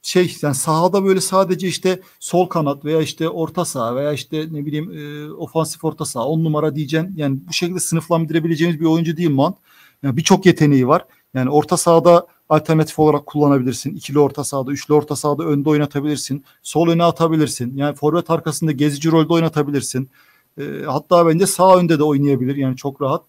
şey 0.09 0.37
yani 0.43 0.55
sahada 0.55 1.05
böyle 1.05 1.21
sadece 1.21 1.69
işte 1.69 2.01
sol 2.21 2.47
kanat 2.47 2.85
veya 2.85 3.01
işte 3.01 3.29
orta 3.29 3.65
saha 3.65 3.97
veya 3.97 4.13
işte 4.13 4.49
ne 4.51 4.67
bileyim 4.67 4.93
e, 4.93 5.33
ofansif 5.33 5.85
orta 5.85 6.05
saha 6.05 6.27
on 6.27 6.45
numara 6.45 6.77
diyeceksin. 6.77 7.13
Yani 7.17 7.39
bu 7.49 7.53
şekilde 7.53 7.81
sınıflandırabileceğimiz 7.81 8.81
bir 8.81 8.85
oyuncu 8.85 9.17
değil 9.17 9.31
Mount. 9.31 9.57
Yani 10.03 10.17
birçok 10.17 10.47
yeteneği 10.47 10.89
var. 10.89 11.05
Yani 11.35 11.51
orta 11.51 11.77
sahada 11.77 12.27
alternatif 12.49 12.99
olarak 12.99 13.27
kullanabilirsin. 13.27 13.97
İkili 13.97 14.19
orta 14.19 14.45
sahada, 14.45 14.73
üçlü 14.73 14.95
orta 14.95 15.17
sahada 15.17 15.45
önde 15.45 15.69
oynatabilirsin. 15.69 16.45
Sol 16.63 16.89
öne 16.89 17.05
atabilirsin. 17.05 17.77
Yani 17.77 17.95
forvet 17.95 18.31
arkasında 18.31 18.73
gezici 18.73 19.11
rolde 19.11 19.33
oynatabilirsin. 19.33 20.11
E, 20.59 20.63
hatta 20.87 21.27
bence 21.27 21.47
sağ 21.47 21.77
önde 21.77 21.99
de 21.99 22.03
oynayabilir. 22.03 22.57
Yani 22.57 22.77
çok 22.77 23.03
rahat. 23.03 23.23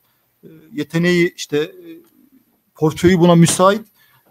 E, 0.44 0.48
yeteneği 0.74 1.34
işte 1.36 1.58
e, 1.58 1.88
portföyü 2.76 3.20
buna 3.20 3.36
müsait. 3.36 3.82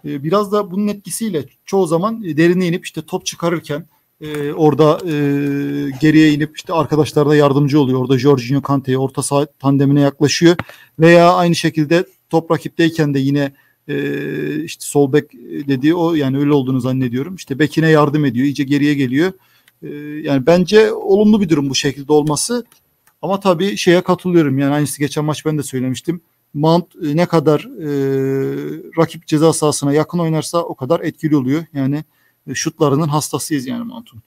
E, 0.05 0.23
biraz 0.23 0.51
da 0.51 0.71
bunun 0.71 0.87
etkisiyle 0.87 1.45
çoğu 1.65 1.87
zaman 1.87 2.23
e, 2.23 2.37
derine 2.37 2.67
inip 2.67 2.85
işte 2.85 3.01
top 3.01 3.25
çıkarırken 3.25 3.85
e, 4.21 4.53
orada 4.53 4.99
e, 5.05 5.11
geriye 6.01 6.33
inip 6.33 6.57
işte 6.57 6.73
arkadaşlarına 6.73 7.35
yardımcı 7.35 7.81
oluyor. 7.81 7.99
Orada 7.99 8.17
Jorginho 8.17 8.61
Kante'ye 8.61 8.97
orta 8.97 9.23
saha 9.23 9.45
tandemine 9.45 10.01
yaklaşıyor. 10.01 10.55
Veya 10.99 11.33
aynı 11.33 11.55
şekilde 11.55 12.05
top 12.29 12.51
rakipteyken 12.51 13.13
de 13.13 13.19
yine 13.19 13.51
e, 13.87 14.63
işte 14.63 14.85
sol 14.85 15.13
bek 15.13 15.33
dediği 15.67 15.95
o 15.95 16.13
yani 16.13 16.37
öyle 16.37 16.53
olduğunu 16.53 16.79
zannediyorum. 16.79 17.35
İşte 17.35 17.59
bekine 17.59 17.89
yardım 17.89 18.25
ediyor. 18.25 18.45
iyice 18.45 18.63
geriye 18.63 18.93
geliyor. 18.93 19.31
E, 19.83 19.89
yani 20.23 20.45
bence 20.45 20.93
olumlu 20.93 21.41
bir 21.41 21.49
durum 21.49 21.69
bu 21.69 21.75
şekilde 21.75 22.13
olması. 22.13 22.65
Ama 23.21 23.39
tabii 23.39 23.77
şeye 23.77 24.01
katılıyorum. 24.01 24.59
Yani 24.59 24.73
aynısı 24.73 24.99
geçen 24.99 25.25
maç 25.25 25.45
ben 25.45 25.57
de 25.57 25.63
söylemiştim. 25.63 26.21
Mount 26.53 26.95
e, 26.95 27.15
ne 27.15 27.25
kadar 27.25 27.59
e, 27.59 27.89
rakip 28.97 29.27
ceza 29.27 29.53
sahasına 29.53 29.93
yakın 29.93 30.19
oynarsa 30.19 30.57
o 30.63 30.75
kadar 30.75 30.99
etkili 30.99 31.35
oluyor. 31.35 31.63
Yani 31.73 32.03
e, 32.47 32.53
şutlarının 32.53 33.07
hastasıyız 33.07 33.67
yani 33.67 33.83
Mount'un. 33.83 34.21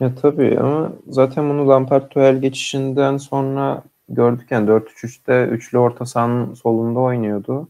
Ya 0.00 0.14
tabii 0.14 0.58
ama 0.60 0.92
zaten 1.08 1.50
bunu 1.50 1.68
Lampard 1.68 2.08
Tuchel 2.08 2.40
geçişinden 2.40 3.16
sonra 3.16 3.82
gördük 4.08 4.46
yani 4.50 4.70
4-3-3'te 4.70 5.44
üçlü 5.44 5.78
orta 5.78 6.06
sahanın 6.06 6.54
solunda 6.54 7.00
oynuyordu. 7.00 7.68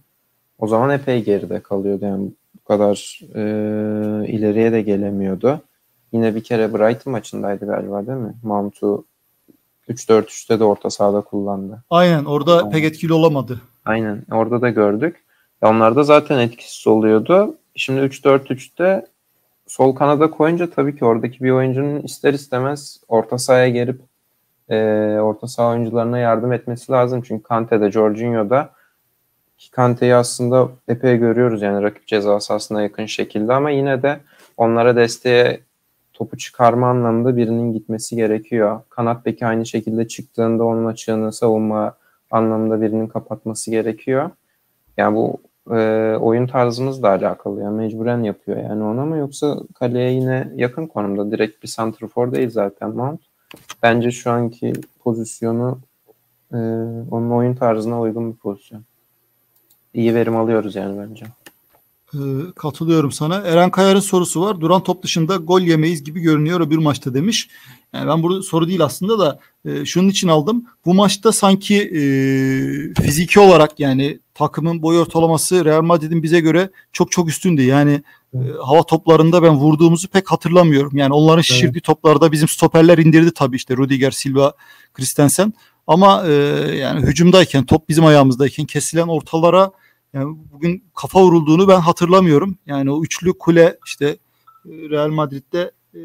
O 0.58 0.66
zaman 0.66 0.90
epey 0.90 1.24
geride 1.24 1.60
kalıyordu 1.60 2.04
yani 2.04 2.30
bu 2.54 2.64
kadar 2.68 3.20
e, 3.34 3.42
ileriye 4.28 4.72
de 4.72 4.82
gelemiyordu. 4.82 5.60
Yine 6.12 6.34
bir 6.34 6.42
kere 6.42 6.74
Brighton 6.74 7.10
maçındaydı 7.10 7.66
galiba 7.66 8.06
değil 8.06 8.18
mi? 8.18 8.34
Mount'u 8.42 9.04
3-4-3'te 9.88 10.60
de 10.60 10.64
orta 10.64 10.90
sahada 10.90 11.20
kullandı. 11.20 11.82
Aynen 11.90 12.24
orada 12.24 12.58
Aynen. 12.58 12.70
pek 12.70 12.84
etkili 12.84 13.12
olamadı. 13.12 13.60
Aynen 13.84 14.22
orada 14.32 14.60
da 14.60 14.70
gördük. 14.70 15.16
Onlar 15.62 15.96
da 15.96 16.02
zaten 16.02 16.38
etkisiz 16.38 16.86
oluyordu. 16.86 17.56
Şimdi 17.74 18.00
3-4-3'te 18.00 19.06
sol 19.66 19.94
kanada 19.94 20.30
koyunca 20.30 20.70
tabii 20.70 20.96
ki 20.96 21.04
oradaki 21.04 21.44
bir 21.44 21.50
oyuncunun 21.50 22.00
ister 22.00 22.34
istemez 22.34 23.00
orta 23.08 23.38
sahaya 23.38 23.68
gelip 23.68 24.00
e, 24.68 24.76
orta 25.20 25.48
saha 25.48 25.68
oyuncularına 25.68 26.18
yardım 26.18 26.52
etmesi 26.52 26.92
lazım. 26.92 27.22
Çünkü 27.22 27.42
Kante'de, 27.42 27.90
Jorginho'da 27.90 28.70
Kante'yi 29.72 30.14
aslında 30.14 30.68
epey 30.88 31.16
görüyoruz 31.16 31.62
yani 31.62 31.82
rakip 31.82 32.06
ceza 32.06 32.40
sahasına 32.40 32.82
yakın 32.82 33.06
şekilde 33.06 33.52
ama 33.52 33.70
yine 33.70 34.02
de 34.02 34.20
onlara 34.56 34.96
desteğe 34.96 35.60
topu 36.18 36.36
çıkarma 36.36 36.88
anlamında 36.88 37.36
birinin 37.36 37.72
gitmesi 37.72 38.16
gerekiyor. 38.16 38.80
Kanat 38.90 39.26
beki 39.26 39.46
aynı 39.46 39.66
şekilde 39.66 40.08
çıktığında 40.08 40.64
onun 40.64 40.86
açığını 40.86 41.32
savunma 41.32 41.94
anlamında 42.30 42.80
birinin 42.80 43.06
kapatması 43.06 43.70
gerekiyor. 43.70 44.30
Yani 44.96 45.16
bu 45.16 45.36
e, 45.74 46.14
oyun 46.20 46.46
tarzımızla 46.46 47.08
alakalı. 47.08 47.62
Yani 47.62 47.76
mecburen 47.76 48.22
yapıyor 48.22 48.56
yani 48.56 48.84
ona 48.84 49.04
mı 49.04 49.16
yoksa 49.16 49.56
kaleye 49.74 50.12
yine 50.12 50.52
yakın 50.54 50.86
konumda. 50.86 51.30
Direkt 51.30 51.62
bir 51.62 51.68
santrfor 51.68 52.32
değil 52.32 52.50
zaten 52.50 52.90
Mount. 52.90 53.20
Bence 53.82 54.10
şu 54.10 54.30
anki 54.30 54.72
pozisyonu 55.00 55.78
e, 56.52 56.56
onun 57.10 57.30
oyun 57.30 57.54
tarzına 57.54 58.00
uygun 58.00 58.32
bir 58.32 58.38
pozisyon. 58.38 58.82
İyi 59.94 60.14
verim 60.14 60.36
alıyoruz 60.36 60.76
yani 60.76 60.98
bence. 60.98 61.26
Ee, 62.14 62.18
katılıyorum 62.56 63.12
sana. 63.12 63.36
Eren 63.36 63.70
Kayar'ın 63.70 64.00
sorusu 64.00 64.40
var. 64.40 64.60
Duran 64.60 64.82
top 64.82 65.02
dışında 65.02 65.36
gol 65.36 65.60
yemeyiz 65.60 66.04
gibi 66.04 66.20
görünüyor 66.20 66.60
o 66.60 66.70
bir 66.70 66.76
maçta 66.76 67.14
demiş. 67.14 67.48
Yani 67.92 68.08
ben 68.08 68.22
burada 68.22 68.42
soru 68.42 68.68
değil 68.68 68.84
aslında 68.84 69.18
da 69.18 69.40
e, 69.64 69.84
şunun 69.84 70.08
için 70.08 70.28
aldım. 70.28 70.64
Bu 70.84 70.94
maçta 70.94 71.32
sanki 71.32 71.76
e, 71.76 72.00
fiziki 73.02 73.40
olarak 73.40 73.80
yani 73.80 74.20
takımın 74.34 74.82
boy 74.82 74.98
ortalaması 74.98 75.64
Real 75.64 75.82
Madrid'in 75.82 76.22
bize 76.22 76.40
göre 76.40 76.70
çok 76.92 77.10
çok 77.12 77.28
üstündü. 77.28 77.62
Yani 77.62 78.02
e, 78.34 78.38
hava 78.64 78.82
toplarında 78.82 79.42
ben 79.42 79.54
vurduğumuzu 79.54 80.08
pek 80.08 80.30
hatırlamıyorum. 80.30 80.96
Yani 80.96 81.12
onların 81.12 81.42
şişirdiği 81.42 81.70
evet. 81.72 81.84
toplarda 81.84 82.32
bizim 82.32 82.48
stoperler 82.48 82.98
indirdi 82.98 83.30
tabii 83.34 83.56
işte 83.56 83.76
Rudiger, 83.76 84.10
Silva, 84.10 84.52
Christensen. 84.94 85.52
Ama 85.86 86.26
e, 86.26 86.32
yani 86.76 87.06
hücumdayken 87.06 87.66
top 87.66 87.88
bizim 87.88 88.04
ayağımızdayken 88.04 88.66
kesilen 88.66 89.08
ortalara 89.08 89.70
yani 90.12 90.36
bugün 90.52 90.84
kafa 90.94 91.22
vurulduğunu 91.22 91.68
ben 91.68 91.80
hatırlamıyorum. 91.80 92.58
Yani 92.66 92.90
o 92.90 93.02
üçlü 93.02 93.32
kule 93.38 93.78
işte 93.86 94.06
e, 94.06 94.70
Real 94.70 95.08
Madrid'de 95.08 95.70
e, 95.94 96.00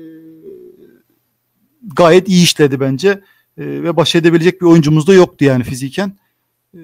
gayet 1.95 2.29
iyi 2.29 2.43
işledi 2.43 2.79
bence. 2.79 3.09
E, 3.57 3.65
ve 3.65 3.97
baş 3.97 4.15
edebilecek 4.15 4.61
bir 4.61 4.65
oyuncumuz 4.65 5.07
da 5.07 5.13
yoktu 5.13 5.45
yani 5.45 5.63
fiziken. 5.63 6.17
E, 6.73 6.79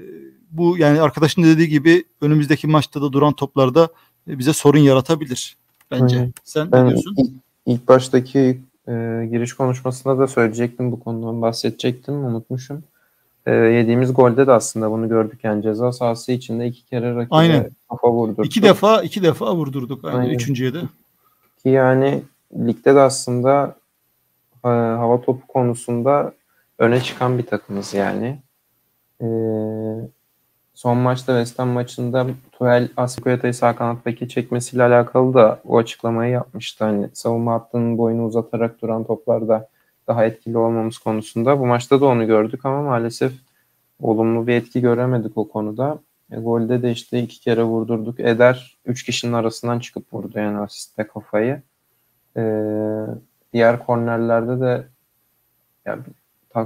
bu 0.51 0.77
yani 0.77 1.01
arkadaşın 1.01 1.43
dediği 1.43 1.67
gibi 1.67 2.03
önümüzdeki 2.21 2.67
maçta 2.67 3.01
da 3.01 3.13
duran 3.13 3.33
toplarda 3.33 3.89
e, 4.27 4.39
bize 4.39 4.53
sorun 4.53 4.79
yaratabilir 4.79 5.57
bence. 5.91 6.15
Aynen. 6.15 6.33
Sen 6.43 6.71
ben 6.71 6.85
ne 6.85 6.89
diyorsun? 6.89 7.15
Ilk, 7.17 7.31
ilk 7.65 7.87
baştaki 7.87 8.39
e, 8.87 9.27
giriş 9.31 9.53
konuşmasında 9.53 10.19
da 10.19 10.27
söyleyecektim 10.27 10.91
bu 10.91 10.99
konudan 10.99 11.41
bahsedecektim 11.41 12.13
unutmuşum 12.13 12.83
e, 13.45 13.51
yediğimiz 13.51 14.13
golde 14.13 14.47
de 14.47 14.51
aslında 14.51 14.91
bunu 14.91 15.09
gördük 15.09 15.39
yani 15.43 15.63
ceza 15.63 15.91
sahası 15.91 16.31
içinde 16.31 16.67
iki 16.67 16.85
kere 16.85 17.15
rakibe 17.15 17.35
aynen. 17.35 17.69
kafa 17.89 18.11
vurdurduk. 18.11 18.45
İki 18.45 18.63
defa 18.63 19.01
iki 19.01 19.23
defa 19.23 19.55
vurdurduk 19.55 20.05
aynen, 20.05 20.19
aynen. 20.19 20.33
üçüncüye 20.33 20.73
de. 20.73 20.81
Ki 21.63 21.69
yani 21.69 22.23
ligde 22.53 22.95
de 22.95 22.99
aslında 22.99 23.75
e, 24.65 24.69
hava 24.69 25.21
topu 25.21 25.47
konusunda 25.47 26.33
öne 26.79 27.01
çıkan 27.01 27.37
bir 27.37 27.45
takımız 27.45 27.93
yani. 27.93 28.39
E, 29.21 29.27
son 30.73 30.97
maçta 30.97 31.39
West 31.39 31.59
Ham 31.59 31.69
maçında 31.69 32.27
Tuchel 32.51 32.89
Aspilicueta'yı 32.97 33.53
sağ 33.53 33.75
kanat 33.75 34.05
beki 34.05 34.29
çekmesiyle 34.29 34.83
alakalı 34.83 35.33
da 35.33 35.59
o 35.65 35.77
açıklamayı 35.77 36.31
yapmıştı. 36.31 36.85
Hani 36.85 37.09
savunma 37.13 37.53
hattının 37.53 37.97
boyunu 37.97 38.25
uzatarak 38.25 38.81
duran 38.81 39.03
toplarda 39.03 39.67
daha 40.09 40.25
etkili 40.25 40.57
olmamız 40.57 40.97
konusunda. 40.97 41.59
Bu 41.59 41.65
maçta 41.65 42.01
da 42.01 42.05
onu 42.05 42.27
gördük 42.27 42.65
ama 42.65 42.81
maalesef 42.81 43.33
olumlu 44.01 44.47
bir 44.47 44.53
etki 44.53 44.81
göremedik 44.81 45.37
o 45.37 45.49
konuda. 45.49 45.99
E, 46.31 46.39
golde 46.39 46.81
de 46.81 46.91
işte 46.91 47.19
iki 47.19 47.39
kere 47.39 47.63
vurdurduk. 47.63 48.19
Eder 48.19 48.77
üç 48.85 49.03
kişinin 49.03 49.33
arasından 49.33 49.79
çıkıp 49.79 50.13
vurdu 50.13 50.39
yani 50.39 50.57
asiste 50.57 51.03
kafayı. 51.03 51.61
E, 52.37 52.43
diğer 53.53 53.85
kornerlerde 53.85 54.61
de 54.61 54.83
yani 55.85 56.01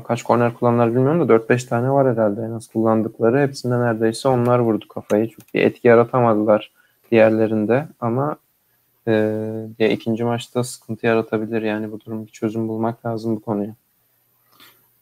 kaç 0.07 0.23
korner 0.23 0.53
kullanırlar 0.53 0.95
bilmiyorum 0.95 1.29
da 1.29 1.33
4-5 1.33 1.67
tane 1.67 1.91
var 1.91 2.13
herhalde 2.13 2.41
en 2.41 2.51
az 2.51 2.67
kullandıkları. 2.67 3.39
Hepsinde 3.39 3.79
neredeyse 3.79 4.27
onlar 4.27 4.59
vurdu 4.59 4.87
kafayı. 4.87 5.29
Çok 5.29 5.53
bir 5.53 5.61
etki 5.61 5.87
yaratamadılar 5.87 6.71
diğerlerinde 7.11 7.87
ama 7.99 8.35
e, 9.07 9.11
ya 9.79 9.89
ikinci 9.89 10.23
maçta 10.23 10.63
sıkıntı 10.63 11.05
yaratabilir. 11.05 11.61
Yani 11.61 11.91
bu 11.91 11.99
durum 11.99 12.25
bir 12.25 12.31
çözüm 12.31 12.67
bulmak 12.67 13.05
lazım 13.05 13.35
bu 13.35 13.39
konuya. 13.39 13.75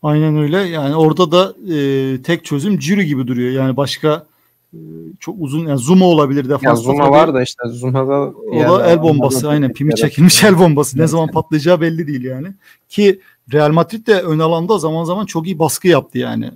Aynen 0.03 0.37
öyle. 0.37 0.57
Yani 0.57 0.95
orada 0.95 1.31
da 1.31 1.53
e, 1.75 2.21
tek 2.21 2.45
çözüm 2.45 2.79
Ciri 2.79 3.05
gibi 3.05 3.27
duruyor. 3.27 3.51
Yani 3.51 3.77
başka 3.77 4.25
e, 4.73 4.79
çok 5.19 5.35
uzun 5.39 5.67
yani 5.67 5.77
Zuma 5.77 6.05
olabilir 6.05 6.49
defans. 6.49 6.63
Ya 6.63 6.75
Zuma 6.75 7.11
var 7.11 7.33
da 7.33 7.43
işte 7.43 7.67
Zuma'da 7.67 8.19
o 8.51 8.79
da 8.79 8.91
el 8.91 9.01
bombası 9.03 9.49
aynen 9.49 9.73
pimi 9.73 9.95
çekilmiş 9.95 10.43
el 10.43 10.59
bombası. 10.59 10.97
Ne 10.97 11.07
zaman 11.07 11.31
patlayacağı 11.31 11.81
belli 11.81 12.07
değil 12.07 12.23
yani. 12.23 12.47
Ki 12.89 13.19
Real 13.53 13.71
Madrid 13.71 14.07
de 14.07 14.21
ön 14.21 14.39
alanda 14.39 14.77
zaman 14.77 15.03
zaman 15.03 15.25
çok 15.25 15.45
iyi 15.45 15.59
baskı 15.59 15.87
yaptı 15.87 16.17
yani. 16.17 16.51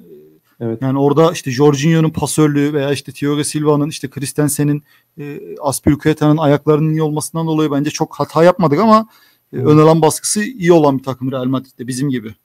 Evet. 0.60 0.82
Yani 0.82 1.00
orada 1.00 1.32
işte 1.32 1.52
Jorginho'nun 1.52 2.10
pasörlüğü 2.10 2.74
veya 2.74 2.92
işte 2.92 3.12
Thiago 3.12 3.44
Silva'nın 3.44 3.90
işte 3.90 4.10
Christensen'in 4.10 4.84
e, 5.20 5.40
Aspilicueta'nın 5.62 6.38
ayaklarının 6.38 6.92
iyi 6.92 7.02
olmasından 7.02 7.48
dolayı 7.48 7.72
bence 7.72 7.90
çok 7.90 8.16
hata 8.16 8.44
yapmadık 8.44 8.80
ama 8.80 9.08
e, 9.54 9.58
ön 9.58 9.78
alan 9.78 10.02
baskısı 10.02 10.44
iyi 10.44 10.74
olan 10.74 10.98
bir 10.98 11.04
takım 11.04 11.32
Real 11.32 11.46
Madrid'de 11.46 11.88
bizim 11.88 12.10
gibi. 12.10 12.36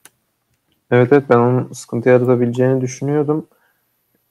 Evet 0.90 1.12
evet 1.12 1.24
ben 1.30 1.36
onun 1.36 1.72
sıkıntı 1.72 2.08
yaratabileceğini 2.08 2.80
düşünüyordum. 2.80 3.46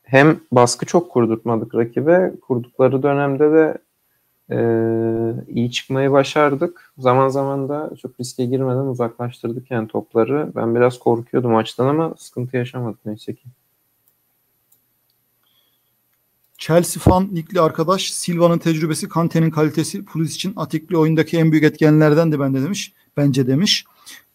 Hem 0.03 0.39
baskı 0.51 0.85
çok 0.85 1.11
kurdurtmadık 1.11 1.75
rakibe. 1.75 2.33
Kurdukları 2.41 3.03
dönemde 3.03 3.51
de 3.51 3.77
e, 4.51 4.57
iyi 5.47 5.71
çıkmayı 5.71 6.11
başardık. 6.11 6.93
Zaman 6.97 7.27
zaman 7.27 7.69
da 7.69 7.91
çok 8.01 8.19
riske 8.19 8.45
girmeden 8.45 8.85
uzaklaştırdık 8.85 9.71
yani 9.71 9.87
topları. 9.87 10.51
Ben 10.55 10.75
biraz 10.75 10.99
korkuyordum 10.99 11.51
maçtan 11.51 11.87
ama 11.87 12.13
sıkıntı 12.17 12.57
yaşamadık 12.57 13.05
neyse 13.05 13.35
ki. 13.35 13.43
Chelsea 16.59 17.01
fan 17.01 17.29
Nickli 17.31 17.61
arkadaş 17.61 18.11
Silva'nın 18.11 18.57
tecrübesi 18.57 19.09
Kante'nin 19.09 19.49
kalitesi 19.49 20.05
Pulis 20.05 20.35
için 20.35 20.53
Atikli 20.55 20.97
oyundaki 20.97 21.37
en 21.37 21.51
büyük 21.51 21.65
etkenlerden 21.65 22.31
de 22.31 22.39
bende 22.39 22.63
demiş. 22.63 22.93
Bence 23.17 23.47
demiş. 23.47 23.85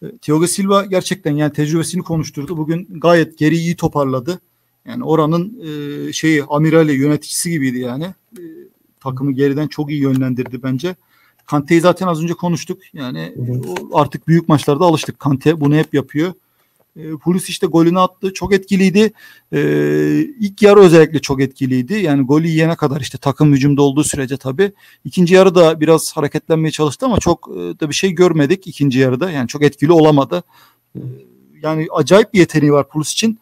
E, 0.02 0.18
Thiago 0.18 0.46
Silva 0.46 0.84
gerçekten 0.84 1.36
yani 1.36 1.52
tecrübesini 1.52 2.02
konuşturdu. 2.02 2.56
Bugün 2.56 2.88
gayet 2.90 3.38
geri 3.38 3.56
iyi 3.56 3.76
toparladı. 3.76 4.40
Yani 4.84 5.04
oranın 5.04 5.60
e, 6.08 6.12
şeyi 6.12 6.44
amirali 6.44 6.92
yöneticisi 6.92 7.50
gibiydi 7.50 7.78
yani. 7.78 8.04
E, 8.38 8.42
takımı 9.00 9.32
geriden 9.32 9.66
çok 9.66 9.90
iyi 9.90 10.02
yönlendirdi 10.02 10.62
bence. 10.62 10.96
Kante'yi 11.46 11.80
zaten 11.80 12.06
az 12.06 12.22
önce 12.22 12.34
konuştuk. 12.34 12.80
Yani 12.92 13.34
o 13.68 13.98
artık 13.98 14.28
büyük 14.28 14.48
maçlarda 14.48 14.84
alıştık. 14.84 15.18
Kante 15.18 15.60
bunu 15.60 15.74
hep 15.74 15.94
yapıyor. 15.94 16.32
E, 16.96 17.10
Pulis 17.16 17.48
işte 17.48 17.66
golünü 17.66 18.00
attı. 18.00 18.32
Çok 18.34 18.54
etkiliydi. 18.54 19.12
E, 19.52 19.60
ilk 20.40 20.62
yarı 20.62 20.80
özellikle 20.80 21.18
çok 21.18 21.40
etkiliydi. 21.40 21.94
Yani 21.94 22.22
golü 22.22 22.48
yiyene 22.48 22.76
kadar 22.76 23.00
işte 23.00 23.18
takım 23.18 23.52
hücumda 23.52 23.82
olduğu 23.82 24.04
sürece 24.04 24.36
tabii. 24.36 24.72
İkinci 25.04 25.34
yarı 25.34 25.54
da 25.54 25.80
biraz 25.80 26.12
hareketlenmeye 26.16 26.70
çalıştı 26.70 27.06
ama 27.06 27.18
çok 27.18 27.48
e, 27.52 27.80
da 27.80 27.88
bir 27.88 27.94
şey 27.94 28.10
görmedik 28.10 28.66
ikinci 28.66 28.98
yarıda. 28.98 29.30
Yani 29.30 29.48
çok 29.48 29.62
etkili 29.62 29.92
olamadı. 29.92 30.42
E, 30.96 31.00
yani 31.62 31.86
acayip 31.92 32.34
bir 32.34 32.38
yeteneği 32.38 32.72
var 32.72 32.88
Pulis 32.88 33.12
için. 33.12 33.38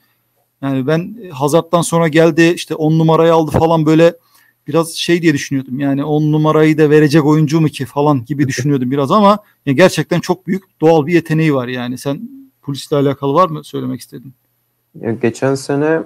Yani 0.62 0.86
ben 0.86 1.16
Hazard'dan 1.32 1.82
sonra 1.82 2.08
geldi 2.08 2.52
işte 2.56 2.74
on 2.74 2.98
numarayı 2.98 3.34
aldı 3.34 3.50
falan 3.50 3.86
böyle 3.86 4.14
biraz 4.66 4.92
şey 4.92 5.22
diye 5.22 5.34
düşünüyordum. 5.34 5.80
Yani 5.80 6.04
on 6.04 6.32
numarayı 6.32 6.78
da 6.78 6.90
verecek 6.90 7.24
oyuncu 7.24 7.60
mu 7.60 7.68
ki 7.68 7.84
falan 7.84 8.24
gibi 8.24 8.48
düşünüyordum 8.48 8.90
biraz 8.90 9.10
ama 9.10 9.38
yani 9.66 9.76
gerçekten 9.76 10.20
çok 10.20 10.46
büyük 10.46 10.80
doğal 10.80 11.06
bir 11.06 11.14
yeteneği 11.14 11.54
var 11.54 11.68
yani. 11.68 11.98
Sen 11.98 12.41
polisle 12.62 12.96
alakalı 12.96 13.34
var 13.34 13.48
mı 13.48 13.64
söylemek 13.64 14.00
istedin? 14.00 14.34
Ya 15.00 15.12
geçen 15.12 15.54
sene 15.54 16.02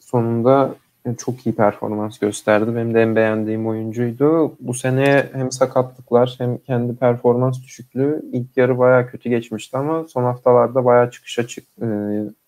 sonunda 0.00 0.74
çok 1.18 1.46
iyi 1.46 1.54
performans 1.54 2.18
gösterdi. 2.18 2.74
Benim 2.74 2.94
de 2.94 3.02
en 3.02 3.16
beğendiğim 3.16 3.66
oyuncuydu. 3.66 4.56
Bu 4.60 4.74
sene 4.74 5.30
hem 5.32 5.52
sakatlıklar 5.52 6.34
hem 6.38 6.58
kendi 6.58 6.96
performans 6.96 7.62
düşüklüğü 7.62 8.22
ilk 8.32 8.56
yarı 8.56 8.78
bayağı 8.78 9.06
kötü 9.06 9.28
geçmişti 9.28 9.76
ama 9.76 10.04
son 10.08 10.24
haftalarda 10.24 10.84
bayağı 10.84 11.10
çıkışa 11.10 11.46
çık, 11.46 11.64
e, 11.82 11.86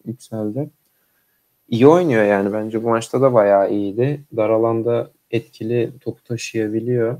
yükseldi. 0.06 0.70
İyi 1.68 1.86
oynuyor 1.86 2.24
yani 2.24 2.52
bence 2.52 2.84
bu 2.84 2.88
maçta 2.88 3.20
da 3.20 3.34
bayağı 3.34 3.70
iyiydi. 3.70 4.20
Dar 4.36 4.50
alanda 4.50 5.10
etkili 5.30 5.92
topu 6.00 6.24
taşıyabiliyor. 6.24 7.18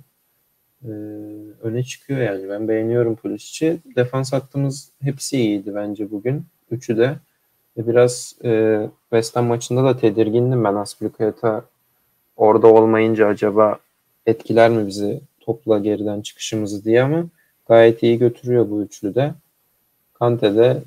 Ee, 0.85 0.89
öne 1.63 1.85
çıkıyor 1.85 2.21
yani. 2.21 2.49
Ben 2.49 2.69
beğeniyorum 2.69 3.17
Pulisic'i. 3.17 3.79
Defans 3.97 4.33
hattımız 4.33 4.91
hepsi 5.01 5.37
iyiydi 5.37 5.75
bence 5.75 6.11
bugün. 6.11 6.45
Üçü 6.71 6.97
de. 6.97 7.17
E 7.77 7.87
biraz 7.87 8.35
e, 8.45 8.81
West 9.11 9.37
Ham 9.37 9.47
maçında 9.47 9.85
da 9.85 9.97
tedirgindim 9.97 10.65
ben 10.65 10.75
Aspilicueta 10.75 11.65
orada 12.37 12.67
olmayınca 12.67 13.27
acaba 13.27 13.79
etkiler 14.27 14.71
mi 14.71 14.87
bizi 14.87 15.21
topla 15.41 15.79
geriden 15.79 16.21
çıkışımızı 16.21 16.85
diye 16.85 17.03
ama 17.03 17.25
gayet 17.69 18.03
iyi 18.03 18.19
götürüyor 18.19 18.71
bu 18.71 18.83
üçlü 18.83 19.15
de. 19.15 19.35
Kante 20.15 20.57
de 20.57 20.83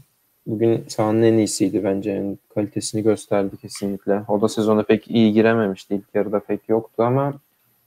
bugün 0.48 0.86
sahanın 0.88 1.24
en 1.24 1.38
iyisiydi 1.38 1.84
bence. 1.84 2.12
Yani 2.12 2.38
kalitesini 2.56 3.04
gösterdi 3.04 3.58
kesinlikle. 3.62 4.22
O 4.28 4.42
da 4.42 4.50
sezona 4.50 4.84
pek 4.84 5.12
iyi 5.12 5.34
girememişti. 5.34 5.96
İlk 5.96 6.16
yarıda 6.16 6.40
pek 6.40 6.70
yoktu 6.70 7.04
ama 7.04 7.34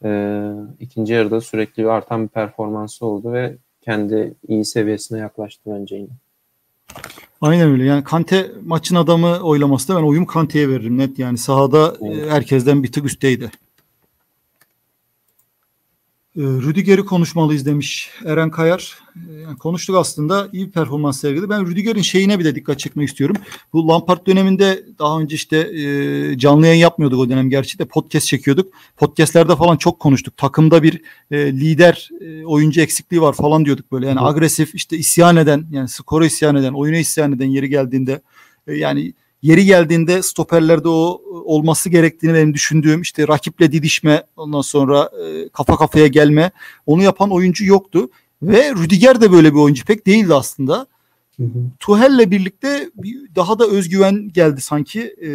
e, 0.04 0.50
ikinci 0.80 1.12
yarıda 1.12 1.40
sürekli 1.40 1.90
artan 1.90 2.22
bir 2.22 2.28
performansı 2.28 3.06
oldu 3.06 3.32
ve 3.32 3.56
kendi 3.80 4.34
iyi 4.48 4.64
seviyesine 4.64 5.18
yaklaştı 5.18 5.62
bence 5.66 5.96
yine. 5.96 6.08
Aynen 7.40 7.70
öyle. 7.70 7.84
Yani 7.84 8.04
Kante 8.04 8.50
maçın 8.64 8.96
adamı 8.96 9.38
oylaması 9.38 9.88
da 9.88 9.96
ben 9.96 10.02
oyum 10.02 10.26
Kante'ye 10.26 10.68
veririm 10.68 10.98
net. 10.98 11.18
Yani 11.18 11.38
sahada 11.38 11.96
evet. 12.00 12.30
herkesten 12.30 12.82
bir 12.82 12.92
tık 12.92 13.04
üstteydi. 13.04 13.50
Ee, 16.38 16.42
Rüdiger'i 16.42 17.04
konuşmalıyız 17.04 17.66
demiş 17.66 18.10
Eren 18.24 18.50
Kayar. 18.50 18.98
Ee, 19.16 19.34
yani 19.34 19.58
konuştuk 19.58 19.96
aslında 19.96 20.48
iyi 20.52 20.66
bir 20.66 20.72
performans 20.72 21.20
sergiledi. 21.20 21.50
Ben 21.50 21.66
Rüdiger'in 21.66 22.02
şeyine 22.02 22.38
bir 22.38 22.44
de 22.44 22.54
dikkat 22.54 22.78
çekmek 22.78 23.08
istiyorum. 23.08 23.36
Bu 23.72 23.88
Lampard 23.88 24.26
döneminde 24.26 24.84
daha 24.98 25.20
önce 25.20 25.34
işte 25.34 25.56
e, 25.58 26.38
canlı 26.38 26.66
yayın 26.66 26.80
yapmıyorduk 26.80 27.20
o 27.20 27.28
dönem 27.28 27.50
gerçi 27.50 27.78
de 27.78 27.84
podcast 27.84 28.26
çekiyorduk. 28.26 28.72
Podcastlerde 28.96 29.56
falan 29.56 29.76
çok 29.76 30.00
konuştuk. 30.00 30.36
Takımda 30.36 30.82
bir 30.82 31.02
e, 31.30 31.52
lider 31.52 32.10
e, 32.20 32.44
oyuncu 32.44 32.80
eksikliği 32.80 33.22
var 33.22 33.32
falan 33.32 33.64
diyorduk 33.64 33.92
böyle. 33.92 34.06
Yani 34.06 34.20
Hı. 34.20 34.24
agresif 34.24 34.74
işte 34.74 34.96
isyan 34.96 35.36
eden 35.36 35.66
yani 35.70 35.88
skoru 35.88 36.24
isyan 36.24 36.56
eden 36.56 36.72
oyuna 36.72 36.96
isyan 36.96 37.32
eden 37.32 37.46
yeri 37.46 37.68
geldiğinde 37.68 38.20
e, 38.66 38.74
yani 38.74 39.12
yeri 39.42 39.64
geldiğinde 39.64 40.22
stoperlerde 40.22 40.88
o 40.88 41.22
olması 41.44 41.88
gerektiğini 41.90 42.34
benim 42.34 42.54
düşündüğüm 42.54 43.02
işte 43.02 43.28
rakiple 43.28 43.72
didişme 43.72 44.22
ondan 44.36 44.60
sonra 44.60 45.10
e, 45.24 45.48
kafa 45.48 45.76
kafaya 45.76 46.06
gelme 46.06 46.50
onu 46.86 47.02
yapan 47.02 47.30
oyuncu 47.30 47.64
yoktu 47.64 48.10
ve 48.42 48.70
Rüdiger 48.70 49.20
de 49.20 49.32
böyle 49.32 49.54
bir 49.54 49.58
oyuncu 49.58 49.84
pek 49.84 50.06
değildi 50.06 50.34
aslında. 50.34 50.86
Tuhel'le 51.80 52.30
birlikte 52.30 52.90
bir, 52.96 53.34
daha 53.36 53.58
da 53.58 53.66
özgüven 53.66 54.28
geldi 54.28 54.60
sanki 54.60 55.02
e, 55.02 55.30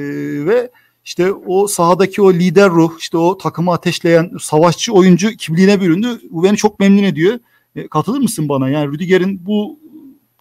ve 0.46 0.72
işte 1.06 1.34
o 1.34 1.68
sahadaki 1.68 2.22
o 2.22 2.34
lider 2.34 2.70
ruh, 2.70 2.92
işte 3.00 3.18
o 3.18 3.38
takımı 3.38 3.72
ateşleyen 3.72 4.32
savaşçı 4.42 4.94
oyuncu 4.94 5.30
kimliğine 5.30 5.82
büründü. 5.82 6.22
Bu 6.32 6.44
beni 6.44 6.58
çok 6.58 6.80
memnun 6.80 7.04
ediyor. 7.04 7.40
E, 7.76 7.88
katılır 7.88 8.20
mısın 8.20 8.50
bana? 8.50 8.70
Yani 8.70 8.92
Rüdiger'in 8.92 9.46
bu 9.46 9.80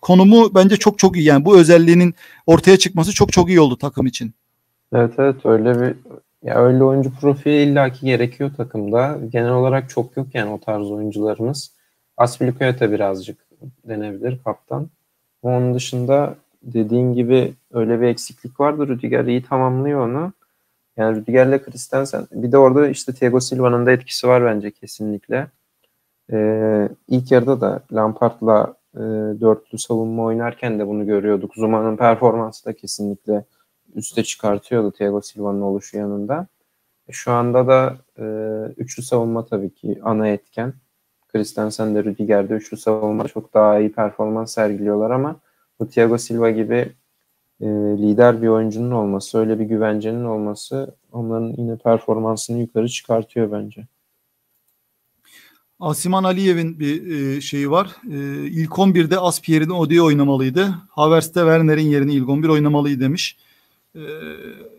konumu 0.03 0.55
bence 0.55 0.77
çok 0.77 0.99
çok 0.99 1.17
iyi. 1.17 1.25
Yani 1.25 1.45
bu 1.45 1.59
özelliğinin 1.59 2.15
ortaya 2.47 2.77
çıkması 2.77 3.13
çok 3.13 3.33
çok 3.33 3.49
iyi 3.49 3.61
oldu 3.61 3.77
takım 3.77 4.07
için. 4.07 4.35
Evet 4.93 5.13
evet 5.19 5.47
öyle 5.47 5.81
bir 5.81 5.95
ya 6.43 6.55
öyle 6.65 6.85
oyuncu 6.85 7.11
profili 7.21 7.63
illaki 7.63 8.07
gerekiyor 8.07 8.51
takımda. 8.57 9.19
Genel 9.29 9.53
olarak 9.53 9.91
çok 9.91 10.17
yok 10.17 10.27
yani 10.35 10.51
o 10.51 10.61
tarz 10.61 10.91
oyuncularımız. 10.91 11.73
Aspilicueta 12.17 12.93
birazcık 12.93 13.39
denebilir 13.89 14.39
kaptan. 14.45 14.89
Onun 15.43 15.75
dışında 15.75 16.35
dediğin 16.63 17.15
gibi 17.15 17.55
öyle 17.73 18.01
bir 18.01 18.07
eksiklik 18.07 18.61
vardı. 18.61 18.89
Rüdiger 18.89 19.25
iyi 19.25 19.43
tamamlıyor 19.43 20.09
onu. 20.09 20.33
Yani 20.97 21.17
Rüdiger'le 21.17 21.59
Christensen 21.65 22.27
bir 22.33 22.53
de 22.53 22.59
orada 22.59 22.89
işte 22.89 23.13
Thiago 23.13 23.41
Silva'nın 23.41 23.87
da 23.87 23.93
etkisi 23.93 24.29
var 24.29 24.45
bence 24.45 24.71
kesinlikle. 24.71 25.47
Ee, 26.33 26.89
ilk 27.09 27.33
yarıda 27.33 27.61
da 27.61 27.83
Lampard'la 27.93 28.75
e, 28.95 29.01
dörtlü 29.41 29.79
savunma 29.79 30.25
oynarken 30.25 30.79
de 30.79 30.87
bunu 30.87 31.07
görüyorduk. 31.07 31.55
Zuma'nın 31.55 31.97
performansı 31.97 32.65
da 32.65 32.73
kesinlikle 32.73 33.45
üste 33.95 34.25
çıkartıyordu 34.25 34.93
Thiago 34.93 35.21
Silva'nın 35.21 35.61
oluşu 35.61 35.99
yanında. 35.99 36.47
E, 37.09 37.13
şu 37.13 37.33
anda 37.33 37.67
da 37.67 37.97
e, 38.19 38.25
üçlü 38.77 39.03
savunma 39.03 39.47
tabii 39.47 39.75
ki 39.75 40.01
ana 40.03 40.29
etken. 40.29 40.75
Christensen 41.29 41.95
de 41.95 42.05
Rüdiger'de 42.05 42.55
üçlü 42.55 42.77
savunma 42.77 43.29
çok 43.29 43.55
daha 43.55 43.79
iyi 43.79 43.93
performans 43.93 44.55
sergiliyorlar 44.55 45.11
ama 45.11 45.37
bu 45.81 45.89
Thiago 45.89 46.19
Silva 46.19 46.51
gibi 46.51 46.93
e, 47.61 47.67
lider 47.99 48.43
bir 48.43 48.49
oyuncunun 48.49 48.91
olması, 48.91 49.39
öyle 49.39 49.59
bir 49.59 49.65
güvencenin 49.65 50.25
olması 50.25 50.97
onların 51.13 51.55
yine 51.59 51.77
performansını 51.77 52.59
yukarı 52.59 52.89
çıkartıyor 52.89 53.53
bence. 53.53 53.87
Asiman 55.83 56.25
Aliyev'in 56.25 56.81
bir 56.81 57.07
e, 57.07 57.41
şeyi 57.41 57.71
var. 57.71 57.91
E, 58.11 58.47
ilk 58.47 58.71
11'de 58.71 59.19
Aspi 59.19 59.53
yerine 59.53 59.73
Odi'yi 59.73 60.03
oynamalıydı. 60.03 60.75
Havertz'te 60.91 61.41
Werner'in 61.41 61.87
yerine 61.87 62.13
ilk 62.13 62.29
11 62.29 62.49
oynamalıydı 62.49 63.01
demiş. 63.01 63.37
E, 63.95 64.01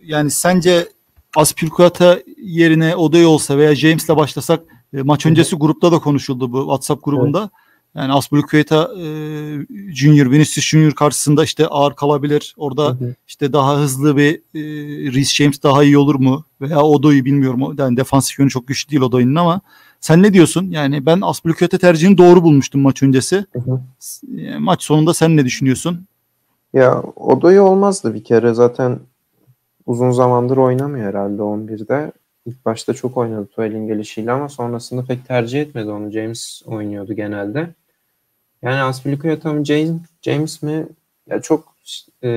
yani 0.04 0.32
sence 0.32 0.90
Aspilkuata 1.36 2.20
yerine 2.38 2.96
Odi 2.96 3.26
olsa 3.26 3.58
veya 3.58 3.76
James'le 3.76 4.10
başlasak 4.10 4.64
e, 4.94 5.02
maç 5.02 5.26
öncesi 5.26 5.56
grupta 5.56 5.92
da 5.92 6.00
konuşuldu 6.00 6.52
bu 6.52 6.60
WhatsApp 6.60 7.06
grubunda. 7.06 7.40
Evet. 7.40 7.50
Yani 7.96 8.14
Aspilicueta 8.14 8.92
e, 8.98 9.06
Junior, 9.94 10.32
Vinicius 10.32 10.66
Junior 10.66 10.92
karşısında 10.92 11.44
işte 11.44 11.68
ağır 11.68 11.96
kalabilir. 11.96 12.54
Orada 12.58 12.90
hı. 12.90 13.16
işte 13.28 13.54
daha 13.54 13.78
hızlı 13.78 14.18
bir 14.18 14.34
e, 14.36 14.62
Reece 15.14 15.44
James 15.44 15.64
daha 15.64 15.84
iyi 15.84 15.98
olur 15.98 16.16
mu? 16.16 16.46
Veya 16.62 16.82
Odo'yu 16.82 17.26
bilmiyorum. 17.26 17.76
Yani 17.78 17.98
defansif 17.98 18.40
yönü 18.40 18.50
çok 18.50 18.68
güçlü 18.68 18.92
değil 18.92 19.02
Odo'nun 19.02 19.36
ama 19.36 19.62
sen 20.04 20.24
ne 20.24 20.34
diyorsun? 20.34 20.72
Yani 20.72 21.06
ben 21.06 21.22
Aspilicueta 21.22 21.78
tercihini 21.78 22.18
doğru 22.18 22.44
bulmuştum 22.44 22.82
maç 22.82 23.04
öncesi. 23.04 23.46
Hı 23.54 23.60
hı. 23.60 23.80
Maç 24.60 24.84
sonunda 24.84 25.14
sen 25.14 25.38
ne 25.38 25.46
düşünüyorsun? 25.46 26.06
Ya 26.74 27.02
Odo'yu 27.16 27.62
olmazdı 27.62 28.14
bir 28.14 28.24
kere. 28.24 28.54
Zaten 28.54 29.00
uzun 29.86 30.12
zamandır 30.12 30.58
oynamıyor 30.58 31.06
herhalde 31.06 31.42
11'de. 31.42 32.12
İlk 32.46 32.66
başta 32.66 32.94
çok 32.94 33.18
oynadı 33.18 33.48
Tuel'in 33.56 33.88
gelişiyle 33.88 34.32
ama 34.32 34.50
sonrasında 34.50 35.06
pek 35.06 35.28
tercih 35.28 35.62
etmedi 35.62 35.90
onu. 35.90 36.12
James 36.12 36.62
oynuyordu 36.66 37.14
genelde. 37.14 37.70
Yani 38.62 38.82
Aspilicueta 38.82 39.54
mı 39.54 39.66
James, 39.66 40.02
James 40.22 40.64
mi? 40.64 40.88
Ya 41.30 41.42
çok 41.42 41.76
e, 42.24 42.30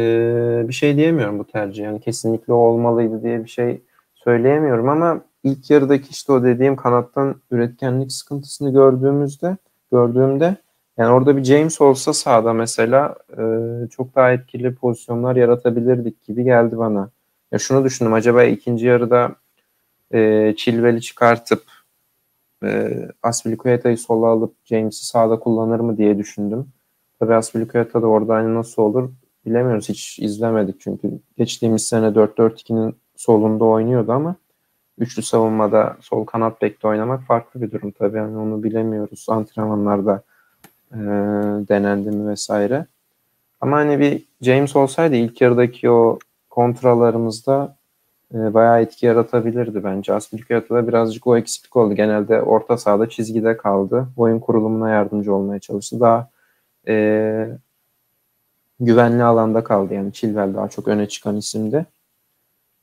bir 0.68 0.74
şey 0.74 0.96
diyemiyorum 0.96 1.38
bu 1.38 1.44
tercih. 1.44 1.84
Yani 1.84 2.00
kesinlikle 2.00 2.52
olmalıydı 2.52 3.22
diye 3.22 3.44
bir 3.44 3.50
şey 3.50 3.80
söyleyemiyorum 4.14 4.88
ama 4.88 5.20
ilk 5.46 5.70
yarıdaki 5.70 6.10
işte 6.10 6.32
o 6.32 6.42
dediğim 6.42 6.76
kanattan 6.76 7.40
üretkenlik 7.50 8.12
sıkıntısını 8.12 8.72
gördüğümüzde 8.72 9.56
gördüğümde 9.92 10.56
yani 10.98 11.12
orada 11.12 11.36
bir 11.36 11.44
James 11.44 11.80
olsa 11.80 12.12
sahada 12.12 12.52
mesela 12.52 13.14
e, 13.38 13.42
çok 13.90 14.14
daha 14.14 14.32
etkili 14.32 14.74
pozisyonlar 14.74 15.36
yaratabilirdik 15.36 16.22
gibi 16.24 16.44
geldi 16.44 16.78
bana. 16.78 17.10
Ya 17.52 17.58
şunu 17.58 17.84
düşündüm 17.84 18.12
acaba 18.12 18.44
ikinci 18.44 18.86
yarıda 18.86 19.36
e, 20.14 20.54
Chilwell'i 20.56 21.00
çıkartıp 21.00 21.62
e, 22.64 22.92
Aspilicueta'yı 23.22 23.98
sola 23.98 24.26
alıp 24.26 24.54
James'i 24.64 25.06
sağda 25.06 25.38
kullanır 25.38 25.80
mı 25.80 25.96
diye 25.96 26.18
düşündüm. 26.18 26.66
Tabii 27.18 27.34
Aspilicueta 27.34 28.02
da 28.02 28.06
orada 28.06 28.34
hani 28.34 28.54
nasıl 28.54 28.82
olur 28.82 29.10
bilemiyoruz. 29.46 29.88
Hiç 29.88 30.18
izlemedik 30.18 30.80
çünkü 30.80 31.10
geçtiğimiz 31.38 31.86
sene 31.86 32.06
4-4-2'nin 32.06 32.96
solunda 33.16 33.64
oynuyordu 33.64 34.12
ama 34.12 34.36
üçlü 34.98 35.22
savunmada 35.22 35.96
sol 36.00 36.24
kanat 36.24 36.62
bekte 36.62 36.88
oynamak 36.88 37.22
farklı 37.22 37.62
bir 37.62 37.70
durum 37.70 37.90
tabii. 37.90 38.16
Yani 38.16 38.38
onu 38.38 38.62
bilemiyoruz 38.62 39.26
antrenmanlarda 39.28 40.22
e, 40.92 40.98
denendi 41.68 42.10
mi 42.10 42.28
vesaire. 42.28 42.86
Ama 43.60 43.76
hani 43.76 43.98
bir 44.00 44.24
James 44.40 44.76
olsaydı 44.76 45.16
ilk 45.16 45.40
yarıdaki 45.40 45.90
o 45.90 46.18
kontralarımızda 46.50 47.76
e, 48.34 48.54
bayağı 48.54 48.80
etki 48.80 49.06
yaratabilirdi 49.06 49.84
bence. 49.84 50.12
Aspilicueta'da 50.14 50.88
birazcık 50.88 51.26
o 51.26 51.36
eksiklik 51.36 51.76
oldu. 51.76 51.94
Genelde 51.94 52.42
orta 52.42 52.78
sahada 52.78 53.08
çizgide 53.08 53.56
kaldı. 53.56 54.08
Oyun 54.16 54.38
kurulumuna 54.38 54.90
yardımcı 54.90 55.34
olmaya 55.34 55.60
çalıştı. 55.60 56.00
Daha 56.00 56.28
e, 56.88 57.48
güvenli 58.80 59.22
alanda 59.22 59.64
kaldı. 59.64 59.94
Yani 59.94 60.12
Chilwell 60.12 60.54
daha 60.54 60.68
çok 60.68 60.88
öne 60.88 61.08
çıkan 61.08 61.36
isimdi. 61.36 61.86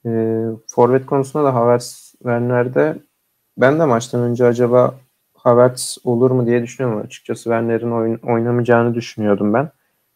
E, 0.06 0.10
forvet 0.68 1.06
konusunda 1.06 1.46
da 1.46 1.56
Havertz 1.56 2.14
Werner'de 2.18 2.98
ben 3.58 3.80
de 3.80 3.86
maçtan 3.86 4.22
önce 4.22 4.46
acaba 4.46 4.96
Havertz 5.34 5.98
olur 6.04 6.32
mu 6.32 6.46
diye 6.46 6.64
düşünüyorum. 6.64 7.02
Açıkçası 7.06 7.44
Werner'in 7.44 7.92
oyun, 7.92 8.18
oynamayacağını 8.18 8.96
düşünüyordum 8.96 9.54
ben. 9.54 9.70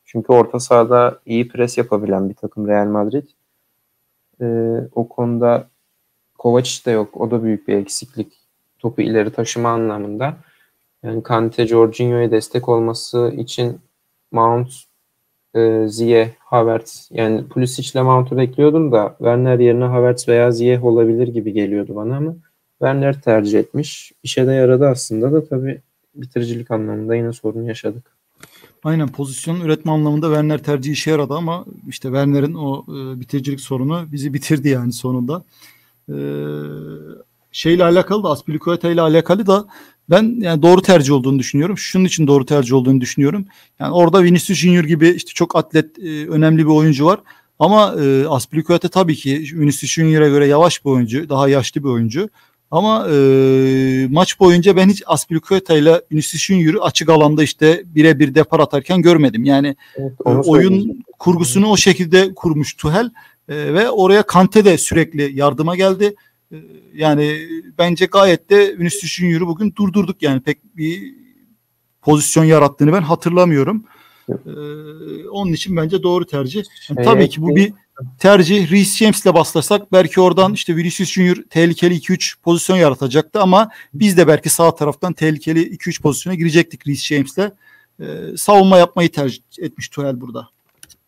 Çünkü 0.05 0.33
orta 0.33 0.59
sahada 0.59 1.19
iyi 1.25 1.47
pres 1.47 1.77
yapabilen 1.77 2.29
bir 2.29 2.33
takım 2.33 2.67
Real 2.67 2.85
Madrid. 2.85 3.27
Ee, 4.41 4.77
o 4.95 5.09
konuda 5.09 5.67
Kovacic 6.37 6.85
de 6.85 6.91
yok. 6.91 7.21
O 7.21 7.31
da 7.31 7.43
büyük 7.43 7.67
bir 7.67 7.73
eksiklik. 7.75 8.33
Topu 8.79 9.01
ileri 9.01 9.31
taşıma 9.31 9.69
anlamında. 9.69 10.33
Yani 11.03 11.23
Kante, 11.23 11.67
Jorginho'ya 11.67 12.31
destek 12.31 12.69
olması 12.69 13.33
için 13.37 13.79
Mount, 14.31 14.69
e, 15.55 15.87
Ziyeh, 15.87 16.29
Havertz 16.39 17.09
yani 17.11 17.47
Pulisic 17.47 17.91
ile 17.93 18.01
Mount'u 18.01 18.37
bekliyordum 18.37 18.91
da 18.91 19.15
Werner 19.17 19.59
yerine 19.59 19.83
Havertz 19.83 20.27
veya 20.27 20.51
Ziyeh 20.51 20.83
olabilir 20.83 21.27
gibi 21.27 21.53
geliyordu 21.53 21.95
bana 21.95 22.17
ama 22.17 22.35
Werner 22.79 23.21
tercih 23.21 23.59
etmiş. 23.59 24.11
İşe 24.23 24.47
de 24.47 24.51
yaradı 24.51 24.87
aslında 24.87 25.31
da 25.31 25.47
tabii 25.47 25.81
bitiricilik 26.15 26.71
anlamında 26.71 27.15
yine 27.15 27.33
sorun 27.33 27.63
yaşadık. 27.63 28.17
Aynen 28.83 29.07
pozisyon 29.07 29.59
üretme 29.61 29.91
anlamında 29.91 30.27
Werner 30.27 30.63
tercihi 30.63 30.93
işe 30.93 31.11
yaradı 31.11 31.33
ama 31.33 31.65
işte 31.87 32.07
Werner'in 32.07 32.53
o 32.53 32.85
e, 32.87 33.19
bitiricilik 33.19 33.61
sorunu 33.61 34.07
bizi 34.11 34.33
bitirdi 34.33 34.69
yani 34.69 34.93
sonunda. 34.93 35.43
E, 36.09 36.15
şeyle 37.57 37.83
alakalı 37.83 38.23
da 38.23 38.29
Aspilicueta 38.29 38.89
ile 38.89 39.01
alakalı 39.01 39.47
da 39.47 39.67
ben 40.09 40.35
yani 40.39 40.61
doğru 40.61 40.81
tercih 40.81 41.13
olduğunu 41.13 41.39
düşünüyorum. 41.39 41.77
Şunun 41.77 42.05
için 42.05 42.27
doğru 42.27 42.45
tercih 42.45 42.73
olduğunu 42.73 43.01
düşünüyorum. 43.01 43.45
Yani 43.79 43.93
orada 43.93 44.23
Vinicius 44.23 44.59
Junior 44.59 44.83
gibi 44.83 45.09
işte 45.09 45.31
çok 45.33 45.55
atlet 45.55 45.99
e, 45.99 46.27
önemli 46.27 46.65
bir 46.65 46.71
oyuncu 46.71 47.05
var. 47.05 47.19
Ama 47.59 47.95
e, 48.01 48.27
Aspilicueta 48.27 48.87
tabii 48.87 49.15
ki 49.15 49.31
Vinicius 49.53 49.91
Junior'a 49.91 50.27
göre 50.27 50.47
yavaş 50.47 50.85
bir 50.85 50.89
oyuncu, 50.89 51.29
daha 51.29 51.49
yaşlı 51.49 51.83
bir 51.83 51.89
oyuncu. 51.89 52.29
Ama 52.71 53.07
e, 53.11 54.07
maç 54.11 54.39
boyunca 54.39 54.75
ben 54.75 54.89
hiç 54.89 55.03
Aspilicueta 55.05 55.77
ile 55.77 56.01
Vinicius 56.11 56.43
Junior'u 56.43 56.83
açık 56.83 57.09
alanda 57.09 57.43
işte 57.43 57.83
birebir 57.85 58.35
depar 58.35 58.59
atarken 58.59 59.01
görmedim. 59.01 59.43
Yani 59.43 59.75
evet, 59.95 60.11
e, 60.25 60.29
oyun 60.29 61.03
kurgusunu 61.19 61.67
o 61.67 61.77
şekilde 61.77 62.33
kurmuş 62.33 62.73
Tuhel 62.73 63.09
e, 63.49 63.73
ve 63.73 63.89
oraya 63.89 64.23
Kante 64.23 64.65
de 64.65 64.77
sürekli 64.77 65.39
yardıma 65.39 65.75
geldi. 65.75 66.15
E, 66.51 66.55
yani 66.93 67.47
bence 67.77 68.05
gayet 68.05 68.49
de 68.49 68.79
Vinicius 68.79 69.13
Junior'u 69.13 69.47
bugün 69.47 69.73
durdurduk 69.75 70.21
yani 70.21 70.41
pek 70.41 70.77
bir 70.77 71.13
pozisyon 72.01 72.43
yarattığını 72.43 72.93
ben 72.93 73.01
hatırlamıyorum. 73.01 73.83
Ee, 74.29 75.27
onun 75.31 75.53
için 75.53 75.77
bence 75.77 76.03
doğru 76.03 76.25
tercih. 76.25 76.63
Yani 76.89 77.05
tabii 77.05 77.29
ki 77.29 77.41
bu 77.41 77.55
bir 77.55 77.73
tercih 78.19 78.71
Reece 78.71 79.05
James'le 79.05 79.33
başlasak 79.33 79.91
belki 79.91 80.21
oradan 80.21 80.53
işte 80.53 80.75
Vinicius 80.75 81.11
Junior 81.11 81.35
tehlikeli 81.49 81.93
2-3 81.95 82.41
pozisyon 82.41 82.77
yaratacaktı 82.77 83.41
ama 83.41 83.69
biz 83.93 84.17
de 84.17 84.27
belki 84.27 84.49
sağ 84.49 84.75
taraftan 84.75 85.13
tehlikeli 85.13 85.75
2-3 85.75 86.01
pozisyona 86.01 86.35
girecektik 86.35 86.87
Reece 86.87 87.15
James'le. 87.15 87.51
Ee, 87.99 88.05
savunma 88.37 88.77
yapmayı 88.77 89.11
tercih 89.11 89.41
etmiş 89.59 89.89
Tuhel 89.89 90.21
burada. 90.21 90.47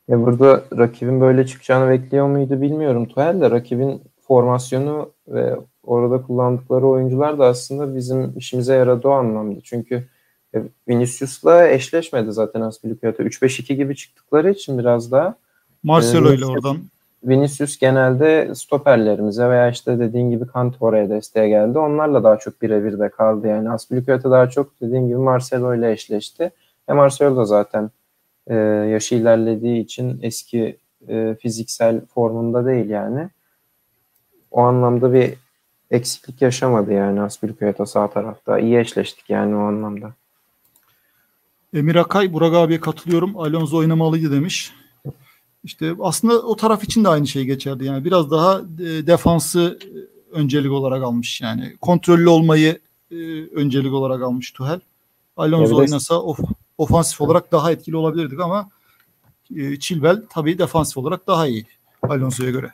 Ya 0.08 0.22
burada 0.22 0.66
rakibin 0.78 1.22
böyle 1.22 1.48
çıkacağını 1.48 1.90
bekliyor 1.90 2.28
muydu 2.28 2.62
bilmiyorum 2.62 3.08
Tuhel 3.08 3.42
de 3.42 3.52
rakibin 3.52 4.02
formasyonu 4.30 5.12
ve 5.28 5.56
orada 5.84 6.22
kullandıkları 6.22 6.88
oyuncular 6.88 7.40
da 7.40 7.46
aslında 7.46 7.96
bizim 7.96 8.38
işimize 8.38 8.74
yaradı 8.74 9.08
o 9.08 9.12
anlamda. 9.12 9.60
Çünkü 9.64 10.08
e, 10.56 10.64
Vinicius'la 10.88 11.68
eşleşmedi 11.68 12.32
zaten 12.32 12.62
Aspilicueta. 12.62 13.24
3-5-2 13.24 13.74
gibi 13.74 13.96
çıktıkları 13.96 14.52
için 14.52 14.78
biraz 14.78 15.12
daha 15.12 15.36
Marcelo 15.84 16.34
ile 16.34 16.46
oradan. 16.46 16.78
Vinicius 17.24 17.78
genelde 17.78 18.56
stoperlerimize 18.56 19.50
veya 19.50 19.70
işte 19.70 20.00
dediğin 20.00 20.30
gibi 20.30 20.48
Kante 20.48 20.78
oraya 20.80 21.10
desteğe 21.10 21.50
geldi. 21.50 21.80
Onlarla 21.80 22.24
daha 22.24 22.40
çok 22.40 22.62
birebir 22.62 23.00
de 23.00 23.10
kaldı. 23.10 23.48
Yani 23.48 23.70
Aspilicueta 23.70 24.32
daha 24.32 24.50
çok 24.50 24.82
dediğin 24.82 25.08
gibi 25.08 25.18
Marcelo 25.18 25.76
ile 25.76 25.92
eşleşti. 25.92 26.52
E 26.90 26.94
Marcelo 26.94 27.38
da 27.38 27.46
zaten 27.46 27.92
e, 28.48 28.56
yaşı 28.92 29.16
ilerlediği 29.16 29.84
için 29.84 30.20
eski 30.22 30.78
e, 31.08 31.36
fiziksel 31.40 32.02
formunda 32.06 32.66
değil 32.66 32.90
yani. 32.90 33.30
O 34.52 34.62
anlamda 34.62 35.14
bir 35.14 35.34
eksiklik 35.92 36.42
yaşamadı 36.42 36.94
yani 36.94 37.22
Aspilicueta 37.22 37.86
sağ 37.86 38.10
tarafta. 38.10 38.60
İyi 38.60 38.78
eşleştik 38.78 39.30
yani 39.30 39.56
o 39.56 39.60
anlamda. 39.60 40.14
Emir 41.74 41.96
Akay, 41.96 42.34
Burak 42.34 42.54
abiye 42.54 42.80
katılıyorum. 42.80 43.38
Alonso 43.40 43.78
oynamalıydı 43.78 44.32
demiş. 44.32 44.74
İşte 45.64 45.94
aslında 46.00 46.42
o 46.42 46.56
taraf 46.56 46.84
için 46.84 47.04
de 47.04 47.10
aynı 47.10 47.28
şey 47.28 47.46
geçerdi. 47.46 47.86
Yani 47.86 48.06
biraz 48.06 48.32
daha 48.32 48.60
e, 48.60 49.08
defansı 49.08 49.80
e, 49.82 49.90
öncelik 50.32 50.72
olarak 50.72 51.04
almış 51.04 51.42
yani. 51.42 51.78
Kontrollü 51.82 52.30
olmayı 52.30 52.80
e, 53.12 53.16
öncelik 53.44 53.94
olarak 53.94 54.22
almış 54.22 54.52
Tuhel. 54.52 54.80
Alonso 55.38 55.66
evet. 55.66 55.90
oynasa 55.90 56.22
of, 56.22 56.40
ofansif 56.78 57.22
olarak 57.22 57.52
daha 57.52 57.72
etkili 57.72 57.96
olabilirdik 57.96 58.40
ama 58.40 58.70
Chilwell 59.80 60.24
tabii 60.30 60.58
defansif 60.58 60.98
olarak 60.98 61.28
daha 61.28 61.48
iyi 61.48 61.66
Alonso'ya 62.02 62.50
göre. 62.50 62.72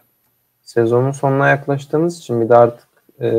Sezonun 0.66 1.12
sonuna 1.12 1.50
yaklaştığımız 1.50 2.18
için 2.18 2.42
bir 2.42 2.50
de 2.50 2.56
artık 2.56 2.88
e, 3.22 3.30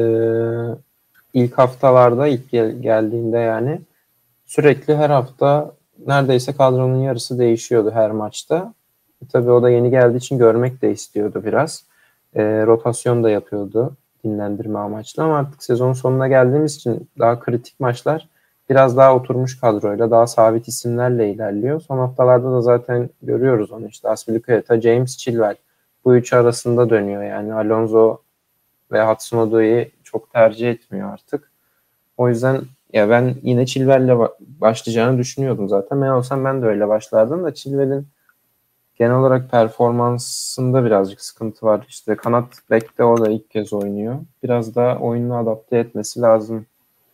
ilk 1.35 1.59
haftalarda 1.59 2.27
ilk 2.27 2.51
gel- 2.51 2.83
geldiğinde 2.83 3.39
yani 3.39 3.81
sürekli 4.47 4.97
her 4.97 5.11
hafta 5.11 5.73
neredeyse 6.07 6.53
kadronun 6.53 6.99
yarısı 6.99 7.39
değişiyordu 7.39 7.91
her 7.91 8.11
maçta. 8.11 8.75
E, 9.23 9.29
tabii 9.33 9.51
o 9.51 9.63
da 9.63 9.71
yeni 9.71 9.91
geldiği 9.91 10.17
için 10.17 10.39
görmek 10.39 10.83
de 10.83 10.91
istiyordu 10.91 11.43
biraz. 11.45 11.85
E, 12.35 12.43
rotasyon 12.67 13.25
da 13.25 13.31
yapıyordu 13.31 13.97
dinlendirme 14.25 14.79
amaçlı 14.79 15.23
ama 15.23 15.39
artık 15.39 15.63
sezon 15.63 15.93
sonuna 15.93 16.29
geldiğimiz 16.29 16.77
için 16.77 17.09
daha 17.19 17.41
kritik 17.41 17.81
maçlar 17.81 18.29
biraz 18.71 18.97
daha 18.97 19.17
oturmuş 19.17 19.61
kadroyla, 19.61 20.11
daha 20.11 20.27
sabit 20.27 20.69
isimlerle 20.69 21.31
ilerliyor. 21.33 21.81
Son 21.81 21.99
haftalarda 21.99 22.53
da 22.53 22.61
zaten 22.61 23.11
görüyoruz 23.23 23.73
onu 23.73 23.87
işte 23.87 24.09
Aspilicueta, 24.09 24.81
James 24.81 25.17
Chilwell 25.17 25.57
bu 26.07 26.17
üç 26.17 26.33
arasında 26.33 26.91
dönüyor 26.91 27.23
yani 27.23 27.55
Alonso 27.55 28.19
ve 28.93 29.07
Hudson 29.07 29.87
çok 30.05 30.33
tercih 30.33 30.71
etmiyor 30.71 31.13
artık. 31.13 31.51
O 32.17 32.29
yüzden 32.29 32.63
ya 32.93 33.11
ben 33.11 33.35
yine 33.43 33.67
Chilwell'le 33.67 34.29
başlayacağını 34.41 35.19
düşünüyordum 35.19 35.69
zaten. 35.69 36.03
Ben 36.03 36.09
olsam 36.09 36.45
ben 36.45 36.63
de 36.63 36.67
öyle 36.67 36.89
başlardım 36.89 37.45
da 37.45 37.55
Chilwell'in 37.55 38.07
genel 38.99 39.15
olarak 39.15 39.51
performansında 39.51 40.85
birazcık 40.85 41.21
sıkıntı 41.21 41.67
var. 41.67 41.87
İşte 41.89 42.17
kanat 42.17 42.47
bekte 42.71 43.05
o 43.05 43.25
da 43.25 43.31
ilk 43.31 43.51
kez 43.51 43.73
oynuyor. 43.73 44.19
Biraz 44.43 44.75
daha 44.75 44.99
oyununu 44.99 45.37
adapte 45.37 45.79
etmesi 45.79 46.21
lazım 46.21 46.67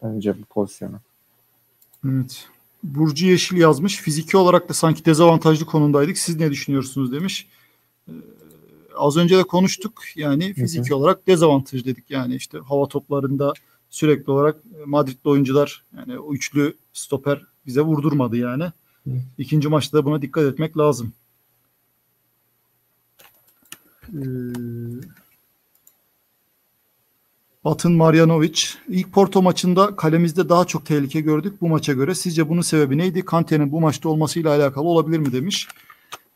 bence 0.03 0.35
bu 0.39 0.45
pozisyona. 0.45 1.01
Evet. 2.09 2.47
Burcu 2.83 3.27
Yeşil 3.27 3.57
yazmış. 3.57 3.97
Fiziki 3.97 4.37
olarak 4.37 4.69
da 4.69 4.75
sanki 4.75 5.05
dezavantajlı 5.05 5.67
konumdaydık. 5.67 6.19
Siz 6.19 6.37
ne 6.37 6.51
düşünüyorsunuz 6.51 7.13
demiş. 7.13 7.49
Az 8.97 9.17
önce 9.17 9.39
de 9.39 9.43
konuştuk. 9.43 10.03
Yani 10.17 10.55
fiziki 10.55 10.91
hı 10.91 10.95
hı. 10.95 10.99
olarak 10.99 11.27
dezavantaj 11.27 11.85
dedik. 11.85 12.11
Yani 12.11 12.35
işte 12.35 12.59
hava 12.59 12.89
toplarında 12.89 13.53
sürekli 13.91 14.33
olarak 14.33 14.57
Madrid'li 14.87 15.31
oyuncular 15.31 15.85
yani 15.97 16.19
o 16.19 16.35
üçlü 16.35 16.77
stoper 16.93 17.43
bize 17.67 17.81
vurdurmadı 17.81 18.37
yani. 18.37 18.65
Hı. 19.05 19.11
İkinci 19.39 19.69
maçta 19.69 19.99
da 19.99 20.05
buna 20.05 20.23
dikkat 20.23 20.45
etmek 20.45 20.79
lazım. 20.79 21.13
Ee, 24.09 24.23
Batın 27.65 27.93
Marjanovic 27.93 28.61
ilk 28.89 29.13
Porto 29.13 29.43
maçında 29.43 29.97
kalemizde 29.97 30.49
daha 30.49 30.65
çok 30.65 30.87
tehlike 30.87 31.21
gördük 31.21 31.61
bu 31.61 31.69
maça 31.69 31.93
göre. 31.93 32.15
Sizce 32.15 32.49
bunun 32.49 32.61
sebebi 32.61 32.99
neydi? 32.99 33.25
Kante'nin 33.25 33.73
bu 33.73 33.81
maçta 33.81 34.09
olmasıyla 34.09 34.51
alakalı 34.51 34.85
olabilir 34.85 35.19
mi 35.19 35.33
demiş. 35.33 35.69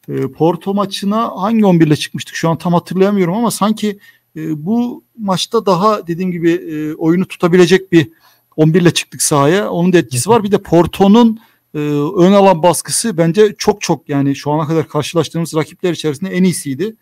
E, 0.09 0.33
Porto 0.33 0.75
maçına 0.75 1.43
hangi 1.43 1.67
11 1.67 1.87
ile 1.87 1.97
çıkmıştık? 1.97 2.35
Şu 2.35 2.49
an 2.49 2.59
tam 2.59 2.73
hatırlayamıyorum 2.73 3.35
ama 3.35 3.51
sanki 3.51 3.99
E, 4.37 4.67
bu 4.67 5.05
maçta 5.19 5.67
daha 5.67 6.07
dediğim 6.07 6.33
gibi 6.33 6.51
e, 6.51 6.95
oyunu 6.95 7.29
tutabilecek 7.29 7.93
bir 7.93 8.09
11 8.57 8.81
ile 8.81 8.95
çıktık 8.95 9.23
sahaya. 9.23 9.71
Onun 9.71 9.93
da 9.93 9.99
etkisi 9.99 10.31
var. 10.31 10.45
Bir 10.45 10.53
de 10.53 10.59
Porto'nun 10.59 11.41
e, 11.75 11.79
ön 12.17 12.33
alan 12.33 12.63
baskısı 12.63 13.19
bence 13.19 13.55
çok 13.59 13.81
çok 13.81 14.09
yani 14.09 14.37
şu 14.37 14.51
ana 14.51 14.67
kadar 14.67 14.89
karşılaştığımız 14.89 15.55
rakipler 15.55 15.93
içerisinde 15.93 16.31
en 16.31 16.45
iyisiydi. 16.45 16.97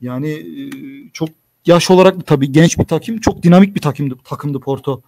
Yani 0.00 0.30
e, 0.30 0.70
çok 1.12 1.28
yaş 1.66 1.90
olarak 1.90 2.26
tabii 2.26 2.52
genç 2.52 2.78
bir 2.78 2.84
takım, 2.84 3.20
çok 3.20 3.42
dinamik 3.42 3.74
bir 3.74 3.80
takımdı 3.80 4.14
takımdı 4.24 4.60
Porto. 4.60 5.02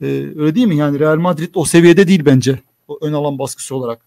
E, 0.00 0.06
öyle 0.36 0.54
değil 0.54 0.66
mi? 0.66 0.76
Yani 0.76 0.98
Real 0.98 1.16
Madrid 1.16 1.54
o 1.54 1.64
seviyede 1.64 2.08
değil 2.08 2.24
bence. 2.24 2.58
O 2.88 2.98
ön 3.02 3.12
alan 3.12 3.38
baskısı 3.38 3.74
olarak. 3.76 4.00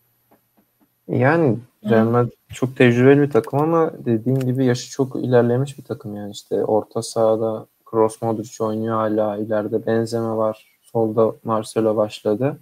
Yani 1.07 1.57
Real 1.89 2.05
Madrid 2.05 2.31
çok 2.53 2.75
tecrübeli 2.75 3.21
bir 3.21 3.31
takım 3.31 3.59
ama 3.59 3.91
dediğin 4.05 4.39
gibi 4.39 4.65
yaşı 4.65 4.91
çok 4.91 5.15
ilerlemiş 5.15 5.77
bir 5.77 5.83
takım 5.83 6.15
yani 6.15 6.31
işte 6.31 6.65
orta 6.65 7.01
sahada 7.01 7.65
Kroos 7.85 8.21
Modric 8.21 8.63
oynuyor 8.63 8.95
hala 8.95 9.37
ileride 9.37 9.85
Benzema 9.85 10.37
var 10.37 10.77
solda 10.81 11.35
Marcelo 11.43 11.95
başladı 11.95 12.57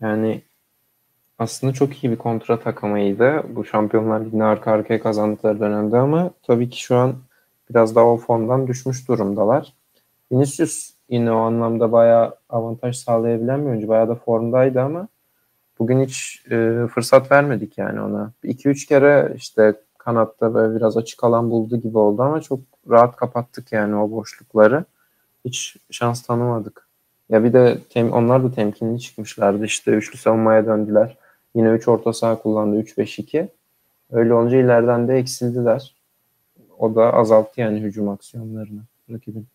yani 0.00 0.42
aslında 1.38 1.72
çok 1.72 2.04
iyi 2.04 2.12
bir 2.12 2.18
kontra 2.18 2.60
takımıydı 2.60 3.44
bu 3.56 3.64
Şampiyonlar 3.64 4.20
Ligi'ni 4.20 4.44
arka 4.44 4.72
arkaya 4.72 5.00
kazandıkları 5.00 5.60
dönemde 5.60 5.98
ama 5.98 6.30
tabii 6.42 6.70
ki 6.70 6.82
şu 6.82 6.96
an 6.96 7.14
biraz 7.70 7.94
daha 7.96 8.04
o 8.04 8.16
formdan 8.16 8.66
düşmüş 8.66 9.08
durumdalar. 9.08 9.72
Vinicius 10.32 10.90
yine 11.08 11.32
o 11.32 11.36
anlamda 11.36 11.92
bayağı 11.92 12.34
avantaj 12.48 12.96
sağlayabilen 12.96 13.64
bir 13.64 13.70
oyuncu. 13.70 13.88
Bayağı 13.88 14.08
da 14.08 14.14
formdaydı 14.14 14.80
ama 14.80 15.08
bugün 15.78 16.04
hiç 16.04 16.42
e, 16.50 16.86
fırsat 16.94 17.32
vermedik 17.32 17.78
yani 17.78 18.00
ona. 18.00 18.32
2-3 18.44 18.88
kere 18.88 19.32
işte 19.36 19.74
kanatta 19.98 20.54
böyle 20.54 20.76
biraz 20.76 20.96
açık 20.96 21.24
alan 21.24 21.50
buldu 21.50 21.80
gibi 21.80 21.98
oldu 21.98 22.22
ama 22.22 22.40
çok 22.40 22.60
rahat 22.90 23.16
kapattık 23.16 23.72
yani 23.72 23.96
o 23.96 24.10
boşlukları. 24.10 24.84
Hiç 25.44 25.76
şans 25.90 26.22
tanımadık. 26.22 26.88
Ya 27.28 27.44
bir 27.44 27.52
de 27.52 27.78
tem, 27.90 28.12
onlar 28.12 28.44
da 28.44 28.52
temkinli 28.52 29.00
çıkmışlardı. 29.00 29.64
İşte 29.64 29.90
üçlü 29.90 30.18
savunmaya 30.18 30.66
döndüler. 30.66 31.16
Yine 31.54 31.68
3 31.68 31.88
orta 31.88 32.12
saha 32.12 32.42
kullandı 32.42 32.80
3-5-2. 32.80 33.48
Öyle 34.10 34.34
olunca 34.34 34.58
ileriden 34.58 35.08
de 35.08 35.16
eksildiler. 35.16 35.94
O 36.78 36.94
da 36.94 37.14
azalttı 37.14 37.60
yani 37.60 37.80
hücum 37.80 38.08
aksiyonlarını 38.08 38.80
rakibin. 39.10 39.46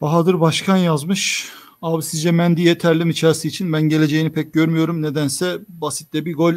Bahadır 0.00 0.40
Başkan 0.40 0.76
yazmış. 0.76 1.52
Abi 1.82 2.02
sizce 2.02 2.30
Mendy 2.30 2.62
yeterli 2.62 3.04
mi 3.04 3.14
Chelsea 3.14 3.48
için? 3.48 3.72
Ben 3.72 3.82
geleceğini 3.82 4.32
pek 4.32 4.52
görmüyorum. 4.52 5.02
Nedense 5.02 5.58
basitte 5.68 6.24
bir 6.24 6.34
gol 6.34 6.54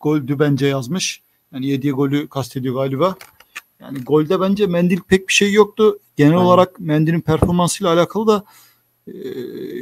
goldü 0.00 0.38
bence 0.38 0.66
yazmış. 0.66 1.22
Yani 1.54 1.66
yediği 1.66 1.92
golü 1.92 2.28
kastediyor 2.28 2.74
galiba. 2.74 3.16
Yani 3.80 3.98
golde 3.98 4.40
bence 4.40 4.66
Mendy'lik 4.66 5.08
pek 5.08 5.28
bir 5.28 5.32
şey 5.32 5.52
yoktu. 5.52 5.98
Genel 6.16 6.32
Aynen. 6.32 6.44
olarak 6.44 6.80
Mendy'nin 6.80 7.20
performansıyla 7.20 7.92
alakalı 7.92 8.26
da 8.26 8.44
e, 9.06 9.12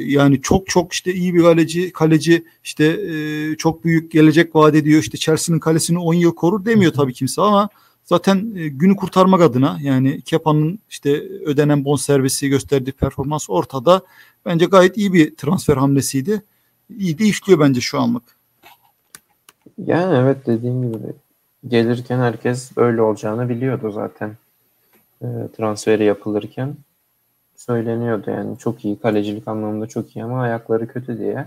yani 0.05 0.41
çok 0.41 0.67
çok 0.67 0.93
işte 0.93 1.13
iyi 1.13 1.33
bir 1.33 1.41
kaleci 1.41 1.91
kaleci 1.91 2.45
işte 2.63 2.85
e, 2.85 3.55
çok 3.55 3.83
büyük 3.83 4.11
gelecek 4.11 4.55
vaat 4.55 4.75
ediyor. 4.75 5.01
İşte 5.01 5.17
Chelsea'nin 5.17 5.59
kalesini 5.59 5.99
10 5.99 6.13
yıl 6.13 6.35
korur 6.35 6.65
demiyor 6.65 6.93
tabii 6.93 7.13
kimse 7.13 7.41
ama 7.41 7.69
zaten 8.09 8.55
e, 8.55 8.67
günü 8.67 8.95
kurtarmak 8.95 9.41
adına 9.41 9.77
yani 9.81 10.21
Kepa'nın 10.21 10.79
işte 10.89 11.21
ödenen 11.45 11.85
bonservisi 11.85 12.49
gösterdiği 12.49 12.91
performans 12.91 13.49
ortada. 13.49 14.01
Bence 14.45 14.65
gayet 14.65 14.97
iyi 14.97 15.13
bir 15.13 15.35
transfer 15.35 15.77
hamlesiydi. 15.77 16.41
İyi 16.97 17.19
de 17.19 17.23
işliyor 17.23 17.59
bence 17.59 17.81
şu 17.81 17.99
anlık. 17.99 18.23
Yani 19.85 20.17
evet 20.17 20.37
dediğim 20.47 20.91
gibi 20.91 21.13
gelirken 21.67 22.19
herkes 22.19 22.71
öyle 22.75 23.01
olacağını 23.01 23.49
biliyordu 23.49 23.91
zaten. 23.91 24.31
E, 25.21 25.27
transferi 25.57 26.03
yapılırken 26.03 26.75
söyleniyordu 27.55 28.31
yani 28.31 28.57
çok 28.57 28.85
iyi 28.85 28.99
kalecilik 28.99 29.47
anlamında 29.47 29.87
çok 29.87 30.15
iyi 30.15 30.23
ama 30.23 30.41
ayakları 30.41 30.87
kötü 30.87 31.19
diye. 31.19 31.45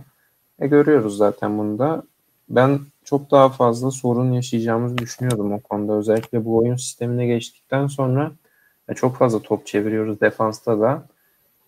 E 0.60 0.66
görüyoruz 0.66 1.16
zaten 1.16 1.58
bunu 1.58 1.78
da. 1.78 2.02
Ben 2.48 2.80
çok 3.04 3.30
daha 3.30 3.48
fazla 3.48 3.90
sorun 3.90 4.32
yaşayacağımızı 4.32 4.98
düşünüyordum 4.98 5.52
o 5.52 5.60
konuda. 5.60 5.92
Özellikle 5.92 6.44
bu 6.44 6.56
oyun 6.56 6.76
sistemine 6.76 7.26
geçtikten 7.26 7.86
sonra 7.86 8.32
e, 8.88 8.94
çok 8.94 9.16
fazla 9.16 9.38
top 9.38 9.66
çeviriyoruz 9.66 10.20
defansta 10.20 10.80
da. 10.80 11.06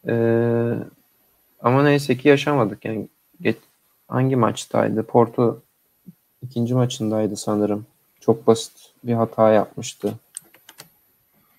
E, 0.09 0.14
ama 1.61 1.83
neyse 1.83 2.16
ki 2.16 2.29
yaşamadık. 2.29 2.85
Yani 2.85 3.09
geç, 3.40 3.57
hangi 4.09 4.37
maçtaydı? 4.37 5.03
Porto 5.03 5.61
ikinci 6.42 6.75
maçındaydı 6.75 7.37
sanırım. 7.37 7.87
Çok 8.20 8.47
basit 8.47 8.73
bir 9.05 9.14
hata 9.14 9.51
yapmıştı. 9.51 10.14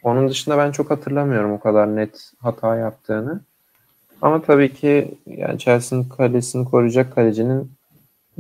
Onun 0.04 0.30
dışında 0.30 0.58
ben 0.58 0.72
çok 0.72 0.92
hatırlamıyorum 0.92 1.52
o 1.52 1.60
kadar 1.60 1.96
net 1.96 2.32
hata 2.40 2.76
yaptığını. 2.76 3.42
Ama 4.22 4.42
tabii 4.42 4.74
ki 4.74 5.18
yani 5.26 5.60
Chelsea'nin 5.60 6.04
kalesini 6.04 6.66
koruyacak 6.66 7.16
kalecinin 7.16 7.72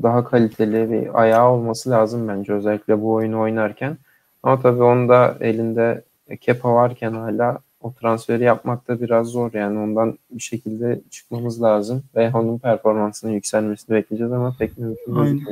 daha 0.03 0.23
kaliteli 0.23 0.91
bir 0.91 1.21
ayağı 1.21 1.49
olması 1.49 1.89
lazım 1.89 2.27
bence 2.27 2.53
özellikle 2.53 3.01
bu 3.01 3.13
oyunu 3.13 3.39
oynarken. 3.39 3.97
Ama 4.43 4.61
tabii 4.61 4.83
onda 4.83 5.37
elinde 5.39 6.03
Kepa 6.41 6.75
varken 6.75 7.11
hala 7.11 7.59
o 7.81 7.93
transferi 7.93 8.43
yapmak 8.43 8.87
da 8.87 9.01
biraz 9.01 9.27
zor 9.27 9.53
yani 9.53 9.79
ondan 9.79 10.17
bir 10.31 10.41
şekilde 10.41 11.01
çıkmamız 11.11 11.61
lazım 11.61 12.03
ve 12.15 12.31
onun 12.33 12.57
performansının 12.57 13.31
yükselmesini 13.31 13.95
bekleyeceğiz 13.95 14.33
ama 14.33 14.55
pek 14.59 14.77
mümkün 14.77 15.15
değil. 15.25 15.45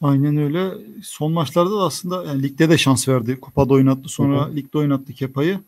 Aynen 0.00 0.36
öyle. 0.36 0.70
Son 1.02 1.32
maçlarda 1.32 1.70
da 1.70 1.82
aslında 1.82 2.24
yani 2.24 2.42
ligde 2.42 2.70
de 2.70 2.78
şans 2.78 3.08
verdi. 3.08 3.40
Kupada 3.40 3.74
oynattı 3.74 4.08
sonra 4.08 4.46
Hı-hı. 4.46 4.56
ligde 4.56 4.78
oynattı 4.78 5.12
Kepa'yı. 5.12 5.60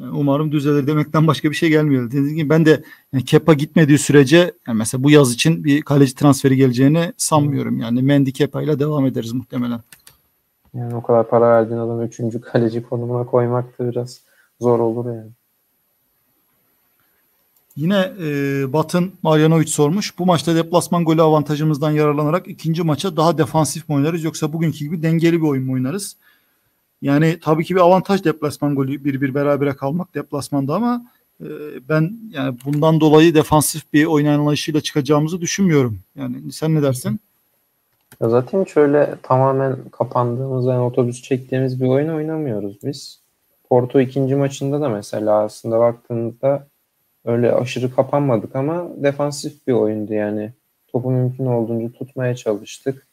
Umarım 0.00 0.52
düzelir 0.52 0.86
demekten 0.86 1.26
başka 1.26 1.50
bir 1.50 1.54
şey 1.54 1.68
gelmiyor. 1.68 2.06
Dediğim 2.06 2.36
gibi 2.36 2.50
ben 2.50 2.66
de 2.66 2.82
yani 3.12 3.24
Kepa 3.24 3.54
gitmediği 3.54 3.98
sürece 3.98 4.52
yani 4.66 4.78
mesela 4.78 5.04
bu 5.04 5.10
yaz 5.10 5.32
için 5.32 5.64
bir 5.64 5.82
kaleci 5.82 6.14
transferi 6.14 6.56
geleceğini 6.56 7.12
sanmıyorum. 7.16 7.78
Yani 7.78 8.02
Mendy 8.02 8.30
Kepa 8.30 8.62
ile 8.62 8.78
devam 8.78 9.06
ederiz 9.06 9.32
muhtemelen. 9.32 9.80
Yani 10.74 10.94
o 10.94 11.02
kadar 11.02 11.28
para 11.28 11.48
verdiğin 11.48 11.80
adamı 11.80 12.04
üçüncü 12.04 12.40
kaleci 12.40 12.82
konumuna 12.82 13.26
koymak 13.26 13.78
da 13.78 13.90
biraz 13.90 14.20
zor 14.60 14.78
olur 14.78 15.06
yani. 15.06 15.30
Yine 17.76 18.12
e, 18.20 18.72
Batın 18.72 19.12
Marjanovic 19.22 19.66
sormuş. 19.66 20.18
Bu 20.18 20.26
maçta 20.26 20.54
deplasman 20.54 21.04
golü 21.04 21.22
avantajımızdan 21.22 21.90
yararlanarak 21.90 22.48
ikinci 22.48 22.82
maça 22.82 23.16
daha 23.16 23.38
defansif 23.38 23.88
mi 23.88 23.94
oynarız 23.94 24.24
yoksa 24.24 24.52
bugünkü 24.52 24.78
gibi 24.78 25.02
dengeli 25.02 25.42
bir 25.42 25.46
oyun 25.46 25.64
mu 25.64 25.72
oynarız? 25.72 26.16
Yani 27.02 27.38
tabii 27.42 27.64
ki 27.64 27.74
bir 27.74 27.80
avantaj 27.80 28.24
deplasman 28.24 28.74
golü 28.74 29.04
bir 29.04 29.20
bir 29.20 29.34
berabere 29.34 29.72
kalmak 29.72 30.14
deplasmanda 30.14 30.74
ama 30.74 31.06
e, 31.40 31.48
ben 31.88 32.18
yani 32.30 32.56
bundan 32.64 33.00
dolayı 33.00 33.34
defansif 33.34 33.92
bir 33.92 34.04
oyun 34.04 34.26
anlayışıyla 34.26 34.80
çıkacağımızı 34.80 35.40
düşünmüyorum. 35.40 35.98
Yani 36.16 36.52
sen 36.52 36.74
ne 36.74 36.82
dersin? 36.82 37.20
Ya 38.20 38.28
zaten 38.28 38.64
şöyle 38.64 39.14
tamamen 39.22 39.76
kapandığımız 39.92 40.66
yani 40.66 40.80
otobüs 40.80 41.22
çektiğimiz 41.22 41.80
bir 41.80 41.86
oyun 41.86 42.08
oynamıyoruz 42.08 42.76
biz. 42.84 43.20
Porto 43.68 44.00
ikinci 44.00 44.34
maçında 44.34 44.80
da 44.80 44.88
mesela 44.88 45.42
aslında 45.42 45.78
baktığınızda 45.78 46.66
öyle 47.24 47.54
aşırı 47.54 47.94
kapanmadık 47.94 48.56
ama 48.56 48.88
defansif 48.96 49.66
bir 49.66 49.72
oyundu 49.72 50.12
yani. 50.12 50.52
Topu 50.88 51.10
mümkün 51.10 51.46
olduğunca 51.46 51.92
tutmaya 51.92 52.36
çalıştık. 52.36 53.06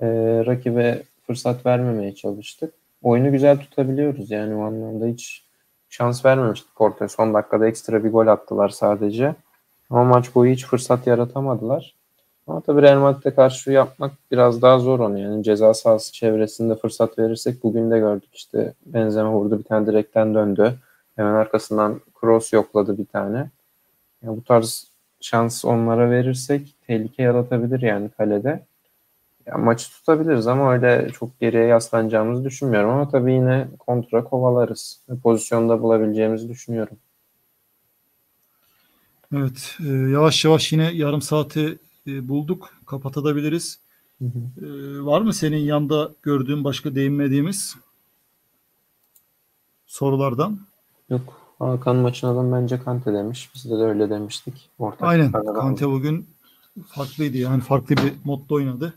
Ee, 0.00 0.06
rakibe 0.46 1.02
fırsat 1.26 1.66
vermemeye 1.66 2.14
çalıştık. 2.14 2.74
Oyunu 3.02 3.32
güzel 3.32 3.58
tutabiliyoruz 3.58 4.30
yani 4.30 4.54
o 4.54 4.62
anlamda 4.62 5.06
hiç 5.06 5.44
şans 5.88 6.24
vermemiştik 6.24 6.76
Porto'ya. 6.76 7.08
Son 7.08 7.34
dakikada 7.34 7.68
ekstra 7.68 8.04
bir 8.04 8.10
gol 8.10 8.26
attılar 8.26 8.68
sadece. 8.68 9.34
Ama 9.90 10.04
maç 10.04 10.34
boyu 10.34 10.52
hiç 10.52 10.66
fırsat 10.66 11.06
yaratamadılar. 11.06 11.94
Ama 12.46 12.60
tabii 12.60 12.82
Real 12.82 13.00
Madrid'e 13.00 13.34
karşı 13.34 13.70
yapmak 13.70 14.12
biraz 14.30 14.62
daha 14.62 14.78
zor 14.78 15.00
onu. 15.00 15.18
Yani 15.18 15.44
ceza 15.44 15.74
sahası 15.74 16.12
çevresinde 16.12 16.74
fırsat 16.76 17.18
verirsek 17.18 17.62
bugün 17.62 17.90
de 17.90 17.98
gördük 17.98 18.34
işte 18.34 18.72
Benzema 18.86 19.32
vurdu 19.32 19.58
bir 19.58 19.64
tane 19.64 19.86
direkten 19.86 20.34
döndü. 20.34 20.74
Hemen 21.16 21.34
arkasından 21.34 22.00
Kroos 22.20 22.52
yokladı 22.52 22.98
bir 22.98 23.06
tane. 23.06 23.50
Yani 24.22 24.36
bu 24.36 24.44
tarz 24.44 24.86
şans 25.20 25.64
onlara 25.64 26.10
verirsek 26.10 26.74
tehlike 26.86 27.22
yaratabilir 27.22 27.82
yani 27.82 28.08
kalede. 28.08 28.60
Yani 29.48 29.64
maçı 29.64 29.90
tutabiliriz 29.90 30.46
ama 30.46 30.72
öyle 30.72 31.10
çok 31.12 31.40
geriye 31.40 31.64
yaslanacağımızı 31.64 32.44
düşünmüyorum 32.44 32.90
ama 32.90 33.08
tabii 33.08 33.32
yine 33.32 33.68
kontra 33.78 34.24
kovalarız. 34.24 35.00
Pozisyonda 35.22 35.82
bulabileceğimizi 35.82 36.48
düşünüyorum. 36.48 36.96
Evet, 39.36 39.76
e, 39.86 39.88
yavaş 39.88 40.44
yavaş 40.44 40.72
yine 40.72 40.90
yarım 40.92 41.22
saati 41.22 41.78
e, 42.06 42.28
bulduk. 42.28 42.70
Kapatabiliriz. 42.86 43.78
Hı 44.18 44.24
hı. 44.24 44.66
E, 44.66 45.04
var 45.04 45.20
mı 45.20 45.34
senin 45.34 45.56
yanda 45.56 46.10
gördüğün 46.22 46.64
başka 46.64 46.94
değinmediğimiz 46.94 47.76
sorulardan? 49.86 50.60
Yok. 51.10 51.40
Hakan 51.58 51.96
maçın 51.96 52.26
adamı 52.26 52.56
bence 52.56 52.82
Kante 52.82 53.14
demiş. 53.14 53.50
Biz 53.54 53.64
de, 53.64 53.70
de 53.70 53.82
öyle 53.82 54.10
demiştik. 54.10 54.70
Ortak 54.78 55.08
Aynen. 55.08 55.32
Kante 55.32 55.88
bugün 55.88 56.26
farklıydı. 56.86 57.36
Yani 57.36 57.60
farklı 57.60 57.96
bir 57.96 58.12
modda 58.24 58.54
oynadı. 58.54 58.94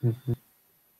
Hı 0.00 0.08
hı. 0.08 0.34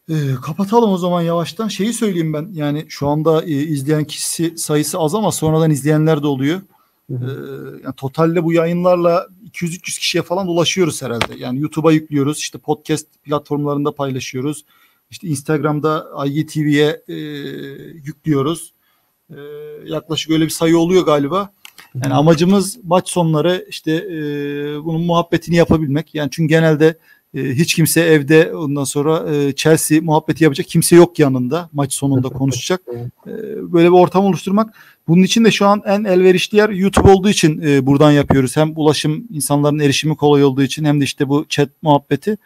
E, 0.09 0.35
kapatalım 0.43 0.91
o 0.93 0.99
zaman 0.99 1.23
yavaştan. 1.23 1.69
Şeyi 1.69 1.93
söyleyeyim 1.93 2.33
ben. 2.33 2.49
Yani 2.53 2.87
şu 2.89 3.09
anda 3.09 3.45
e, 3.45 3.51
izleyen 3.51 4.05
kişi 4.05 4.59
sayısı 4.59 4.99
az 4.99 5.15
ama 5.15 5.33
sonradan 5.33 5.71
izleyenler 5.71 6.23
de 6.23 6.27
oluyor. 6.27 6.61
Hı 7.11 7.17
hı. 7.17 7.27
E, 7.27 7.85
yani 7.85 7.95
totalde 7.97 8.45
bu 8.45 8.53
yayınlarla 8.53 9.27
200-300 9.51 9.81
kişiye 9.81 10.23
falan 10.23 10.49
ulaşıyoruz 10.49 11.03
herhalde. 11.03 11.35
Yani 11.39 11.61
YouTube'a 11.61 11.93
yüklüyoruz. 11.93 12.39
işte 12.39 12.59
podcast 12.59 13.07
platformlarında 13.25 13.95
paylaşıyoruz. 13.95 14.65
İşte 15.11 15.29
Instagram'da 15.29 16.07
IGTV'ye 16.27 17.03
e, 17.09 17.15
yüklüyoruz. 17.93 18.73
E, 19.31 19.37
yaklaşık 19.85 20.31
öyle 20.31 20.45
bir 20.45 20.51
sayı 20.51 20.79
oluyor 20.79 21.07
galiba. 21.07 21.53
Yani 21.95 22.15
amacımız 22.15 22.79
maç 22.85 23.09
sonları 23.09 23.67
işte 23.69 23.93
e, 23.93 24.19
bunun 24.85 25.01
muhabbetini 25.01 25.57
yapabilmek. 25.57 26.15
Yani 26.15 26.29
çünkü 26.33 26.49
genelde 26.49 26.99
e, 27.35 27.41
hiç 27.41 27.75
kimse 27.75 28.01
evde 28.01 28.55
ondan 28.55 28.85
sonra 28.85 29.35
e, 29.35 29.55
Chelsea 29.55 30.01
muhabbeti 30.03 30.45
yapacak 30.45 30.67
kimse 30.67 30.97
yok 30.97 31.19
yanında 31.19 31.69
maç 31.73 31.93
sonunda 31.93 32.29
konuşacak. 32.29 32.81
E, 33.27 33.33
böyle 33.73 33.88
bir 33.88 33.95
ortam 33.95 34.25
oluşturmak. 34.25 34.75
Bunun 35.09 35.23
için 35.23 35.45
de 35.45 35.51
şu 35.51 35.67
an 35.67 35.83
en 35.87 36.05
elverişli 36.05 36.59
yer 36.59 36.69
YouTube 36.69 37.11
olduğu 37.11 37.29
için 37.29 37.62
e, 37.62 37.87
buradan 37.87 38.11
yapıyoruz. 38.11 38.57
Hem 38.57 38.73
ulaşım 38.77 39.25
insanların 39.31 39.79
erişimi 39.79 40.17
kolay 40.17 40.45
olduğu 40.45 40.62
için 40.62 40.85
hem 40.85 41.01
de 41.01 41.05
işte 41.05 41.29
bu 41.29 41.47
chat 41.49 41.69
muhabbeti. 41.83 42.37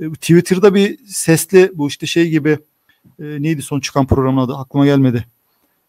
E, 0.00 0.10
Twitter'da 0.10 0.74
bir 0.74 0.98
sesli 1.06 1.70
bu 1.74 1.88
işte 1.88 2.06
şey 2.06 2.30
gibi 2.30 2.58
e, 3.18 3.24
neydi 3.24 3.62
son 3.62 3.80
çıkan 3.80 4.06
programın 4.06 4.40
adı 4.40 4.54
aklıma 4.54 4.86
gelmedi. 4.86 5.24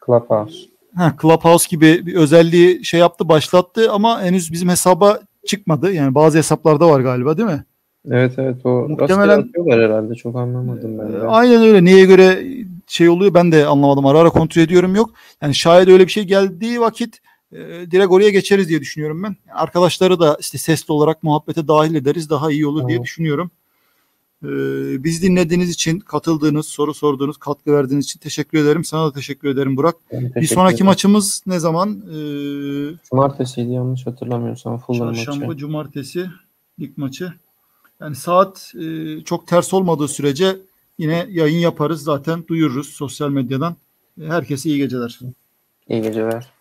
Clubhouse. 0.05 0.57
Ha, 0.95 1.15
Clubhouse 1.21 1.67
gibi 1.69 2.05
bir 2.05 2.13
özelliği 2.13 2.85
şey 2.85 2.99
yaptı 2.99 3.29
başlattı 3.29 3.91
ama 3.91 4.21
henüz 4.21 4.51
bizim 4.51 4.69
hesaba 4.69 5.19
çıkmadı. 5.45 5.93
Yani 5.93 6.15
bazı 6.15 6.37
hesaplarda 6.37 6.89
var 6.89 6.99
galiba 6.99 7.37
değil 7.37 7.49
mi? 7.49 7.63
Evet 8.11 8.33
evet 8.37 8.65
o 8.65 8.69
Muhtemelen- 8.89 9.39
atıyorlar 9.41 9.81
herhalde 9.81 10.15
çok 10.15 10.35
anlamadım 10.35 10.99
ben 10.99 11.07
Ee, 11.07 11.13
de. 11.13 11.19
Aynen 11.27 11.61
öyle. 11.61 11.85
Neye 11.85 12.05
göre 12.05 12.43
şey 12.87 13.09
oluyor 13.09 13.33
ben 13.33 13.51
de 13.51 13.65
anlamadım. 13.65 14.05
Ara 14.05 14.19
ara 14.19 14.29
kontrol 14.29 14.61
ediyorum 14.61 14.95
yok. 14.95 15.09
Yani 15.41 15.55
şayet 15.55 15.87
öyle 15.87 16.05
bir 16.07 16.11
şey 16.11 16.23
geldiği 16.23 16.79
vakit 16.81 17.19
e, 17.51 17.57
direkt 17.91 18.11
oraya 18.11 18.29
geçeriz 18.29 18.69
diye 18.69 18.81
düşünüyorum 18.81 19.23
ben. 19.23 19.35
Arkadaşları 19.53 20.19
da 20.19 20.37
işte 20.39 20.57
sesli 20.57 20.91
olarak 20.93 21.23
muhabbete 21.23 21.67
dahil 21.67 21.95
ederiz. 21.95 22.29
Daha 22.29 22.51
iyi 22.51 22.67
olur 22.67 22.87
diye 22.87 22.97
Tamam. 22.97 23.03
düşünüyorum. 23.03 23.51
Ee, 24.43 24.47
biz 25.03 25.23
dinlediğiniz 25.23 25.69
için, 25.69 25.99
katıldığınız, 25.99 26.65
soru 26.67 26.93
sorduğunuz, 26.93 27.37
katkı 27.37 27.73
verdiğiniz 27.73 28.05
için 28.05 28.19
teşekkür 28.19 28.57
ederim. 28.57 28.83
Sana 28.83 29.05
da 29.07 29.11
teşekkür 29.13 29.49
ederim 29.49 29.77
Burak. 29.77 29.95
Ben 30.11 30.21
Bir 30.21 30.33
teşekkür 30.33 30.55
sonraki 30.55 30.73
ederim. 30.75 30.85
maçımız 30.85 31.43
ne 31.47 31.59
zaman? 31.59 31.89
Ee, 31.89 32.15
Cumartesiydi 33.09 33.71
yanlış 33.71 34.07
hatırlamıyorsam 34.07 34.77
Fulham 34.77 35.13
Çarşamba, 35.13 35.45
maçı. 35.45 35.57
cumartesi 35.59 36.25
lig 36.79 36.97
maçı. 36.97 37.33
Yani 38.01 38.15
saat 38.15 38.73
e, 38.75 39.21
çok 39.23 39.47
ters 39.47 39.73
olmadığı 39.73 40.07
sürece 40.07 40.57
yine 40.97 41.27
yayın 41.29 41.59
yaparız 41.59 42.03
zaten 42.03 42.47
duyururuz 42.47 42.89
sosyal 42.89 43.29
medyadan. 43.29 43.75
Herkese 44.21 44.69
iyi 44.69 44.77
geceler. 44.77 45.19
İyi 45.89 46.01
geceler. 46.01 46.54